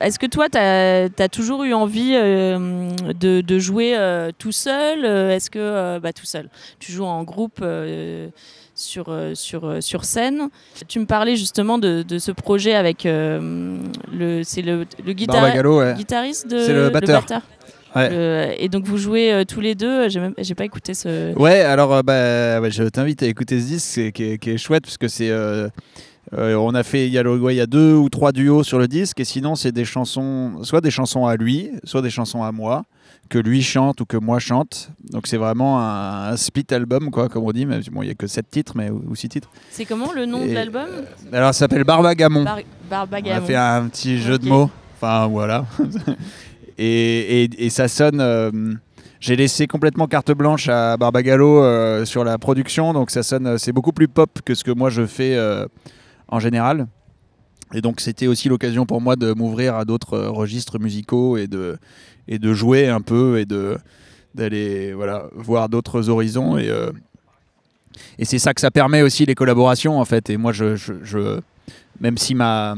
Est-ce 0.00 0.18
que 0.18 0.26
toi, 0.26 0.48
tu 0.48 0.58
as, 0.58 1.28
toujours 1.28 1.64
eu 1.64 1.72
envie 1.72 2.12
euh, 2.14 2.90
de, 3.18 3.40
de 3.40 3.58
jouer 3.58 3.94
euh, 3.96 4.30
tout 4.38 4.52
seul 4.52 5.04
Euh, 5.04 5.34
Est-ce 5.34 5.50
que, 5.50 5.58
euh, 5.58 6.00
bah, 6.00 6.12
tout 6.12 6.26
seul, 6.26 6.48
tu 6.78 6.92
joues 6.92 7.04
en 7.04 7.22
groupe 7.22 7.64
sur, 8.74 9.14
sur, 9.34 9.82
sur 9.82 10.04
scène. 10.04 10.48
Tu 10.88 10.98
me 10.98 11.06
parlais 11.06 11.36
justement 11.36 11.78
de, 11.78 12.02
de 12.02 12.18
ce 12.18 12.32
projet 12.32 12.74
avec 12.74 13.04
le, 13.04 14.42
c'est 14.44 14.62
le, 14.62 14.86
ouais. 15.04 15.94
guitariste 15.94 16.48
de 16.50 16.72
le 16.72 16.90
batteur. 16.90 17.24
Ouais. 17.94 18.56
Et 18.58 18.68
donc 18.68 18.84
vous 18.86 18.96
jouez 18.96 19.32
euh, 19.32 19.44
tous 19.44 19.60
les 19.60 19.74
deux. 19.74 20.08
J'ai 20.08 20.54
pas 20.54 20.64
écouté 20.64 20.94
ce. 20.94 21.32
Ouais, 21.38 21.60
alors 21.60 21.94
euh, 21.94 22.02
bah, 22.02 22.60
ouais, 22.60 22.70
je 22.70 22.82
t'invite 22.84 23.22
à 23.22 23.26
écouter 23.26 23.60
ce 23.60 23.66
disque 23.66 23.86
c'est- 23.86 24.12
qui 24.12 24.24
est, 24.24 24.38
qui 24.38 24.50
est 24.50 24.58
chouette 24.58 24.82
parce 24.84 24.98
que 24.98 25.08
c'est. 25.08 25.30
Euh, 26.36 26.52
euh, 26.52 26.56
on 26.56 26.74
a 26.74 26.82
fait, 26.82 27.06
il 27.06 27.12
y, 27.12 27.18
a 27.18 27.22
il 27.22 27.56
y 27.56 27.60
a 27.60 27.66
deux 27.66 27.94
ou 27.94 28.08
trois 28.08 28.32
duos 28.32 28.62
sur 28.62 28.78
le 28.78 28.88
disque 28.88 29.20
et 29.20 29.24
sinon 29.24 29.54
c'est 29.54 29.72
des 29.72 29.84
chansons, 29.84 30.62
soit 30.62 30.80
des 30.80 30.90
chansons 30.90 31.26
à 31.26 31.36
lui, 31.36 31.70
soit 31.84 32.02
des 32.02 32.10
chansons 32.10 32.42
à 32.42 32.52
moi 32.52 32.84
que 33.30 33.38
lui 33.38 33.62
chante 33.62 34.00
ou 34.02 34.04
que 34.04 34.16
moi 34.18 34.38
chante. 34.38 34.90
Donc 35.10 35.26
c'est 35.26 35.36
vraiment 35.38 35.80
un, 35.80 36.30
un 36.32 36.36
split 36.36 36.66
album 36.72 37.10
quoi, 37.10 37.28
comme 37.28 37.44
on 37.44 37.52
dit. 37.52 37.66
Si, 37.82 37.90
bon, 37.90 38.02
il 38.02 38.08
y 38.08 38.10
a 38.10 38.14
que 38.14 38.26
sept 38.26 38.50
titres, 38.50 38.72
mais 38.76 38.90
ou, 38.90 39.02
ou 39.08 39.14
six 39.14 39.28
titres. 39.28 39.48
C'est 39.70 39.84
comment 39.86 40.12
le 40.12 40.26
nom 40.26 40.44
de 40.44 40.52
l'album? 40.52 40.86
Alors 41.32 41.48
ça 41.54 41.60
s'appelle 41.60 41.84
Barbagamon. 41.84 42.44
Bar- 42.44 42.58
On 42.58 42.60
a 42.60 42.90
Barbagamon. 42.90 43.46
fait 43.46 43.54
un 43.56 43.88
petit 43.88 44.18
jeu 44.18 44.38
de 44.38 44.46
mots. 44.48 44.70
Enfin, 44.96 45.26
voilà. 45.28 45.64
et, 46.78 47.44
et- 47.44 47.64
et 47.66 47.70
ça 47.70 47.88
sonne. 47.88 48.20
euh, 48.20 48.50
j'ai 49.20 49.36
laissé 49.36 49.66
complètement 49.66 50.06
carte 50.06 50.32
blanche 50.32 50.68
à 50.68 50.98
Barbagallo 50.98 51.62
euh, 51.62 52.04
sur 52.04 52.24
la 52.24 52.36
production, 52.36 52.92
donc 52.92 53.10
ça 53.10 53.22
sonne. 53.22 53.46
euh, 53.46 53.58
C'est 53.58 53.72
beaucoup 53.72 53.92
plus 53.92 54.06
pop 54.08 54.30
que 54.44 54.54
ce 54.54 54.62
que 54.64 54.70
moi 54.70 54.90
je 54.90 55.06
fais 55.06 55.34
euh, 55.34 55.66
en 56.28 56.40
général. 56.40 56.86
Et 57.72 57.80
donc 57.80 58.00
c'était 58.00 58.26
aussi 58.26 58.48
l'occasion 58.48 58.86
pour 58.86 59.00
moi 59.00 59.16
de 59.16 59.32
m'ouvrir 59.32 59.74
à 59.74 59.84
d'autres 59.84 60.14
euh, 60.14 60.30
registres 60.30 60.78
musicaux 60.78 61.36
et 61.36 61.46
de, 61.46 61.76
et 62.28 62.38
de 62.38 62.52
jouer 62.52 62.88
un 62.88 63.00
peu 63.00 63.38
et 63.38 63.46
de 63.46 63.78
d'aller 64.34 64.92
voilà, 64.92 65.28
voir 65.34 65.68
d'autres 65.68 66.08
horizons. 66.08 66.58
Et, 66.58 66.68
euh, 66.68 66.90
et 68.18 68.24
c'est 68.24 68.38
ça 68.40 68.52
que 68.52 68.60
ça 68.60 68.70
permet 68.70 69.02
aussi 69.02 69.24
les 69.26 69.34
collaborations 69.36 69.98
en 70.00 70.04
fait. 70.04 70.28
Et 70.28 70.36
moi, 70.36 70.52
je, 70.52 70.74
je- 70.76 71.40
même 72.00 72.18
si 72.18 72.34
ma 72.34 72.74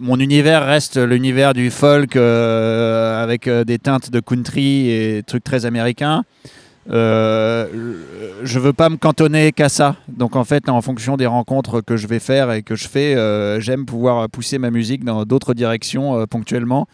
mon 0.00 0.18
univers 0.18 0.64
reste 0.66 0.96
l'univers 0.96 1.52
du 1.54 1.70
folk 1.70 2.16
euh, 2.16 3.22
avec 3.22 3.48
des 3.48 3.78
teintes 3.78 4.10
de 4.10 4.20
country 4.20 4.90
et 4.90 5.22
trucs 5.22 5.44
très 5.44 5.66
américains. 5.66 6.24
Euh, 6.90 7.66
je 8.42 8.58
veux 8.58 8.72
pas 8.72 8.88
me 8.88 8.96
cantonner 8.96 9.52
qu'à 9.52 9.68
ça. 9.68 9.96
Donc 10.08 10.36
en 10.36 10.44
fait, 10.44 10.68
en 10.68 10.80
fonction 10.82 11.16
des 11.16 11.26
rencontres 11.26 11.80
que 11.80 11.96
je 11.96 12.06
vais 12.06 12.18
faire 12.18 12.52
et 12.52 12.62
que 12.62 12.74
je 12.74 12.88
fais, 12.88 13.14
euh, 13.14 13.60
j'aime 13.60 13.86
pouvoir 13.86 14.28
pousser 14.28 14.58
ma 14.58 14.70
musique 14.70 15.04
dans 15.04 15.24
d'autres 15.24 15.54
directions 15.54 16.18
euh, 16.18 16.26
ponctuellement 16.26 16.86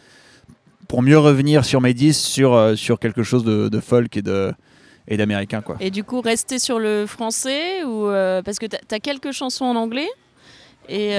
pour 0.88 1.02
mieux 1.02 1.18
revenir 1.18 1.64
sur 1.64 1.80
mes 1.80 1.94
disques 1.94 2.20
sur, 2.20 2.54
euh, 2.54 2.74
sur 2.74 2.98
quelque 2.98 3.22
chose 3.22 3.44
de, 3.44 3.68
de 3.68 3.80
folk 3.80 4.16
et 4.16 4.22
de 4.22 4.52
et 5.08 5.16
d'américain 5.16 5.60
quoi. 5.60 5.76
Et 5.80 5.90
du 5.90 6.04
coup, 6.04 6.20
rester 6.20 6.60
sur 6.60 6.78
le 6.78 7.04
français 7.06 7.82
ou 7.84 8.06
parce 8.44 8.60
que 8.60 8.66
tu 8.66 8.76
as, 8.94 9.00
quelques 9.00 9.32
chansons 9.32 9.64
en 9.64 9.74
anglais 9.74 10.08
et 10.88 11.16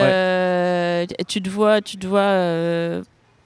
tu 1.28 1.42
te 1.42 1.50
vois, 1.50 1.82
tu 1.82 1.98
te 1.98 2.08
vois 2.08 3.04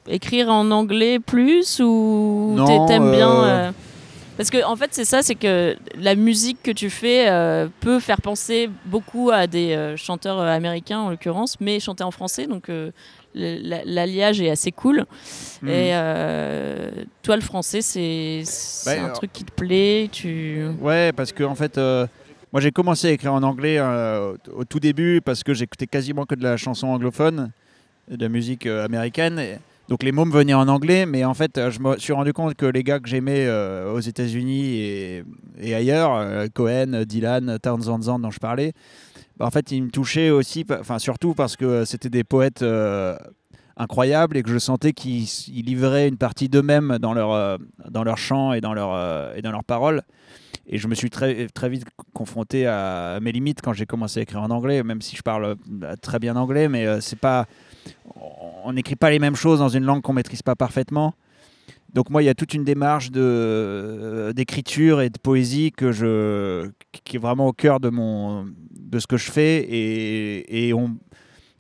écrire 0.08 0.50
en 0.50 0.70
anglais 0.70 1.20
plus 1.20 1.80
ou 1.80 2.58
t'aimes 2.88 3.12
bien 3.12 3.74
Parce 4.38 4.50
que 4.50 4.64
en 4.66 4.76
fait, 4.76 4.90
c'est 4.94 5.06
ça, 5.06 5.22
c'est 5.22 5.36
que 5.36 5.78
la 5.98 6.16
musique 6.16 6.62
que 6.62 6.72
tu 6.72 6.90
fais 6.90 7.30
euh, 7.30 7.68
peut 7.80 8.00
faire 8.02 8.22
penser 8.22 8.70
beaucoup 8.86 9.32
à 9.32 9.48
des 9.48 9.74
euh, 9.74 9.96
chanteurs 9.96 10.40
euh, 10.40 10.48
américains 10.48 11.00
en 11.00 11.10
l'occurrence, 11.10 11.58
mais 11.62 11.80
chanter 11.80 12.04
en 12.04 12.12
français, 12.12 12.46
donc 12.46 12.68
euh, 12.70 12.92
l'alliage 13.34 14.42
est 14.42 14.50
assez 14.50 14.72
cool. 14.74 15.06
Mhm. 15.62 15.70
Et 15.70 15.92
toi, 17.22 17.36
le 17.36 17.42
français, 17.42 17.82
c'est 17.82 18.44
Bah, 18.86 18.92
un 18.92 19.06
alors- 19.06 19.14
truc 19.18 19.32
qui 19.32 19.44
te 19.46 19.52
plaît. 19.52 20.10
Tu 20.12 20.66
Ouais, 20.82 21.12
parce 21.14 21.32
que 21.32 21.44
en 21.44 21.56
fait, 21.56 21.78
moi 21.78 22.60
j'ai 22.62 22.72
commencé 22.72 23.08
à 23.08 23.12
écrire 23.12 23.34
en 23.34 23.44
anglais 23.44 23.80
au, 23.82 24.64
tout 24.66 24.80
début 24.80 25.22
parce 25.24 25.44
que 25.44 25.54
j'écoutais 25.54 25.88
quasiment 25.88 26.26
que 26.26 26.36
de 26.36 26.44
la 26.44 26.56
chanson 26.58 26.88
anglophone, 26.88 27.52
de 28.10 28.22
la 28.22 28.30
musique 28.30 28.66
américaine. 28.68 29.40
Et 29.40 29.58
donc 29.88 30.02
les 30.02 30.12
mots 30.12 30.26
me 30.26 30.32
venaient 30.32 30.54
en 30.54 30.68
anglais, 30.68 31.06
mais 31.06 31.24
en 31.26 31.34
fait, 31.34 31.58
euh, 31.58 31.70
je 31.70 31.80
me 31.80 31.98
suis 31.98 32.14
rendu 32.14 32.34
compte 32.34 32.56
que 32.56 32.66
les 32.66 32.84
gars 32.84 33.00
que 33.00 33.08
j'aimais 33.08 33.46
euh, 33.46 33.94
aux 33.94 34.00
États-Unis 34.00 34.80
et, 35.60 35.76
ailleurs, 35.76 36.16
euh, 36.16 36.48
Cohen, 36.54 37.04
Dylan, 37.06 37.60
Townsend 37.62 38.20
dont 38.20 38.32
je 38.32 38.40
parlais, 38.40 38.74
bah, 39.38 39.46
en 39.46 39.52
fait, 39.52 39.72
ils 39.72 39.84
me 39.84 39.92
touchaient 39.92 40.32
aussi, 40.32 40.66
enfin 40.80 40.98
surtout 40.98 41.34
parce 41.34 41.56
que 41.56 41.86
c'était 41.86 42.10
des 42.10 42.24
poètes 42.24 42.66
incroyables 43.78 44.38
et 44.38 44.44
que 44.44 44.50
je 44.50 44.58
sentais 44.58 44.94
qu'ils 44.94 45.28
ils 45.50 45.66
livraient 45.66 46.08
une 46.08 46.18
partie 46.18 46.48
d'eux-mêmes 46.48 46.98
dans 47.00 47.14
leur 47.14 47.60
dans 47.90 48.06
leur 48.06 48.18
chant 48.18 48.54
et 48.54 48.62
dans 48.62 48.74
leur 48.74 49.36
et 49.36 49.42
dans 49.42 49.52
leurs 49.52 49.66
paroles. 49.66 50.02
Et 50.68 50.78
je 50.78 50.88
me 50.88 50.96
suis 50.96 51.10
très, 51.10 51.48
très 51.48 51.70
vite 51.70 51.86
confronté 52.14 52.66
à 52.66 53.20
mes 53.22 53.32
limites 53.32 53.62
quand 53.62 53.74
j'ai 53.74 53.86
commencé 53.86 54.20
à 54.20 54.24
écrire 54.24 54.42
en 54.42 54.50
anglais, 54.50 54.82
même 54.84 55.02
si 55.02 55.16
je 55.16 55.22
parle 55.22 55.58
euh, 55.84 55.96
très 56.02 56.18
bien 56.18 56.36
anglais, 56.36 56.70
mais 56.70 57.02
c'est 57.02 57.20
pas, 57.20 57.46
on 58.64 58.74
n'écrit 58.74 58.96
pas 58.96 59.10
les 59.10 59.20
mêmes 59.20 59.36
choses 59.36 59.60
dans 59.60 59.70
une 59.70 59.84
langue 59.84 60.02
qu'on 60.02 60.14
maîtrise 60.14 60.42
pas 60.42 60.56
parfaitement. 60.56 61.14
Donc 61.94 62.10
moi, 62.10 62.22
il 62.22 62.26
y 62.26 62.30
a 62.30 62.34
toute 62.34 62.54
une 62.54 62.66
démarche 62.66 63.10
de 63.10 63.22
euh, 63.24 64.34
d'écriture 64.34 65.00
et 65.02 65.10
de 65.10 65.18
poésie 65.18 65.72
que 65.72 65.94
je, 65.94 66.70
qui 67.06 67.16
est 67.16 67.20
vraiment 67.20 67.48
au 67.48 67.54
cœur 67.54 67.80
de 67.80 67.90
mon, 67.90 68.46
de 68.72 69.00
ce 69.00 69.08
que 69.08 69.16
je 69.16 69.32
fais, 69.32 69.60
et, 69.60 70.68
et 70.68 70.74
on, 70.74 70.98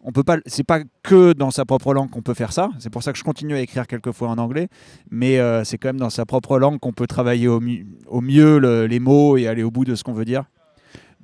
on 0.02 0.12
peut 0.12 0.24
pas, 0.24 0.38
c'est 0.46 0.66
pas 0.66 0.82
que 1.04 1.32
dans 1.32 1.52
sa 1.52 1.64
propre 1.64 1.94
langue 1.94 2.10
qu'on 2.10 2.22
peut 2.22 2.34
faire 2.34 2.52
ça. 2.52 2.70
C'est 2.80 2.90
pour 2.90 3.02
ça 3.02 3.14
que 3.14 3.18
je 3.18 3.24
continue 3.24 3.56
à 3.56 3.62
écrire 3.62 3.88
quelquefois 3.88 4.28
en 4.28 4.38
anglais, 4.38 4.68
mais 5.10 5.40
euh, 5.40 5.64
c'est 5.64 5.78
quand 5.78 5.88
même 5.90 6.00
dans 6.00 6.10
sa 6.10 6.26
propre 6.26 6.60
langue 6.60 6.80
qu'on 6.80 6.92
peut 6.92 7.08
travailler 7.08 7.48
au, 7.48 7.62
mi- 7.62 7.86
au 8.08 8.20
mieux 8.20 8.60
le- 8.60 8.88
les 8.88 9.00
mots 9.00 9.38
et 9.38 9.48
aller 9.48 9.64
au 9.64 9.72
bout 9.72 9.86
de 9.86 9.96
ce 9.96 10.04
qu'on 10.04 10.14
veut 10.14 10.26
dire. 10.26 10.44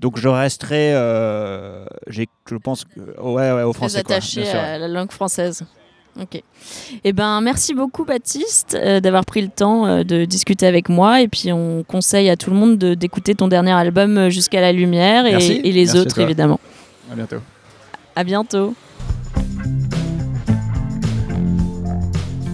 Donc 0.01 0.17
je 0.17 0.27
resterai, 0.27 0.93
euh, 0.95 1.85
je 2.07 2.23
pense, 2.57 2.85
ouais, 2.97 3.51
ouais, 3.51 3.61
au 3.61 3.71
français. 3.71 4.01
quoi, 4.03 4.15
attaché 4.15 4.41
bien 4.41 4.49
sûr, 4.51 4.59
ouais. 4.59 4.65
à 4.65 4.77
la 4.79 4.87
langue 4.87 5.11
française. 5.11 5.63
Ok. 6.19 6.41
Eh 7.03 7.13
ben, 7.13 7.39
merci 7.39 7.73
beaucoup 7.73 8.03
Baptiste 8.03 8.75
euh, 8.75 8.99
d'avoir 8.99 9.23
pris 9.25 9.41
le 9.41 9.47
temps 9.47 9.85
euh, 9.85 10.03
de 10.03 10.25
discuter 10.25 10.65
avec 10.65 10.89
moi. 10.89 11.21
Et 11.21 11.27
puis 11.27 11.53
on 11.53 11.83
conseille 11.83 12.29
à 12.29 12.35
tout 12.35 12.49
le 12.49 12.55
monde 12.55 12.77
de- 12.77 12.95
d'écouter 12.95 13.35
ton 13.35 13.47
dernier 13.47 13.71
album 13.71 14.29
Jusqu'à 14.29 14.59
la 14.59 14.71
lumière 14.73 15.25
et, 15.25 15.37
les 15.37 15.71
Merci 15.85 15.97
autres 15.99 16.19
évidemment. 16.19 16.59
À 17.11 17.15
bientôt. 17.15 17.37
À 18.15 18.23
bientôt. 18.23 18.73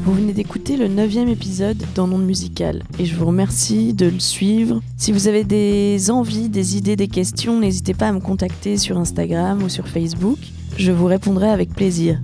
Vous 0.07 0.13
venez 0.13 0.31
d'écouter 0.31 0.77
le 0.77 0.87
neuvième 0.87 1.27
épisode 1.27 1.83
d'En 1.93 2.09
Onde 2.09 2.25
Musicale 2.25 2.83
et 2.97 3.03
je 3.03 3.13
vous 3.13 3.25
remercie 3.25 3.91
de 3.91 4.05
le 4.05 4.21
suivre. 4.21 4.81
Si 4.95 5.11
vous 5.11 5.27
avez 5.27 5.43
des 5.43 6.09
envies, 6.09 6.47
des 6.47 6.77
idées, 6.77 6.95
des 6.95 7.09
questions, 7.09 7.59
n'hésitez 7.59 7.93
pas 7.93 8.07
à 8.07 8.13
me 8.13 8.21
contacter 8.21 8.77
sur 8.77 8.97
Instagram 8.97 9.61
ou 9.61 9.67
sur 9.67 9.89
Facebook. 9.89 10.37
Je 10.77 10.93
vous 10.93 11.07
répondrai 11.07 11.49
avec 11.49 11.73
plaisir. 11.73 12.21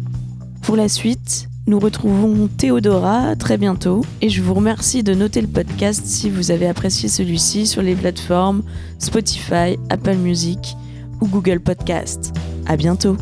Pour 0.61 0.77
la 0.77 0.87
suite, 0.87 1.49
nous 1.67 1.77
retrouvons 1.77 2.47
Théodora 2.47 3.35
très 3.35 3.57
bientôt 3.57 4.05
et 4.21 4.29
je 4.29 4.41
vous 4.41 4.53
remercie 4.53 5.03
de 5.03 5.13
noter 5.13 5.41
le 5.41 5.47
podcast 5.47 6.05
si 6.05 6.29
vous 6.29 6.51
avez 6.51 6.67
apprécié 6.67 7.09
celui-ci 7.09 7.67
sur 7.67 7.81
les 7.81 7.95
plateformes 7.95 8.63
Spotify, 8.97 9.77
Apple 9.89 10.15
Music 10.15 10.77
ou 11.19 11.27
Google 11.27 11.59
Podcast. 11.59 12.33
À 12.65 12.77
bientôt. 12.77 13.17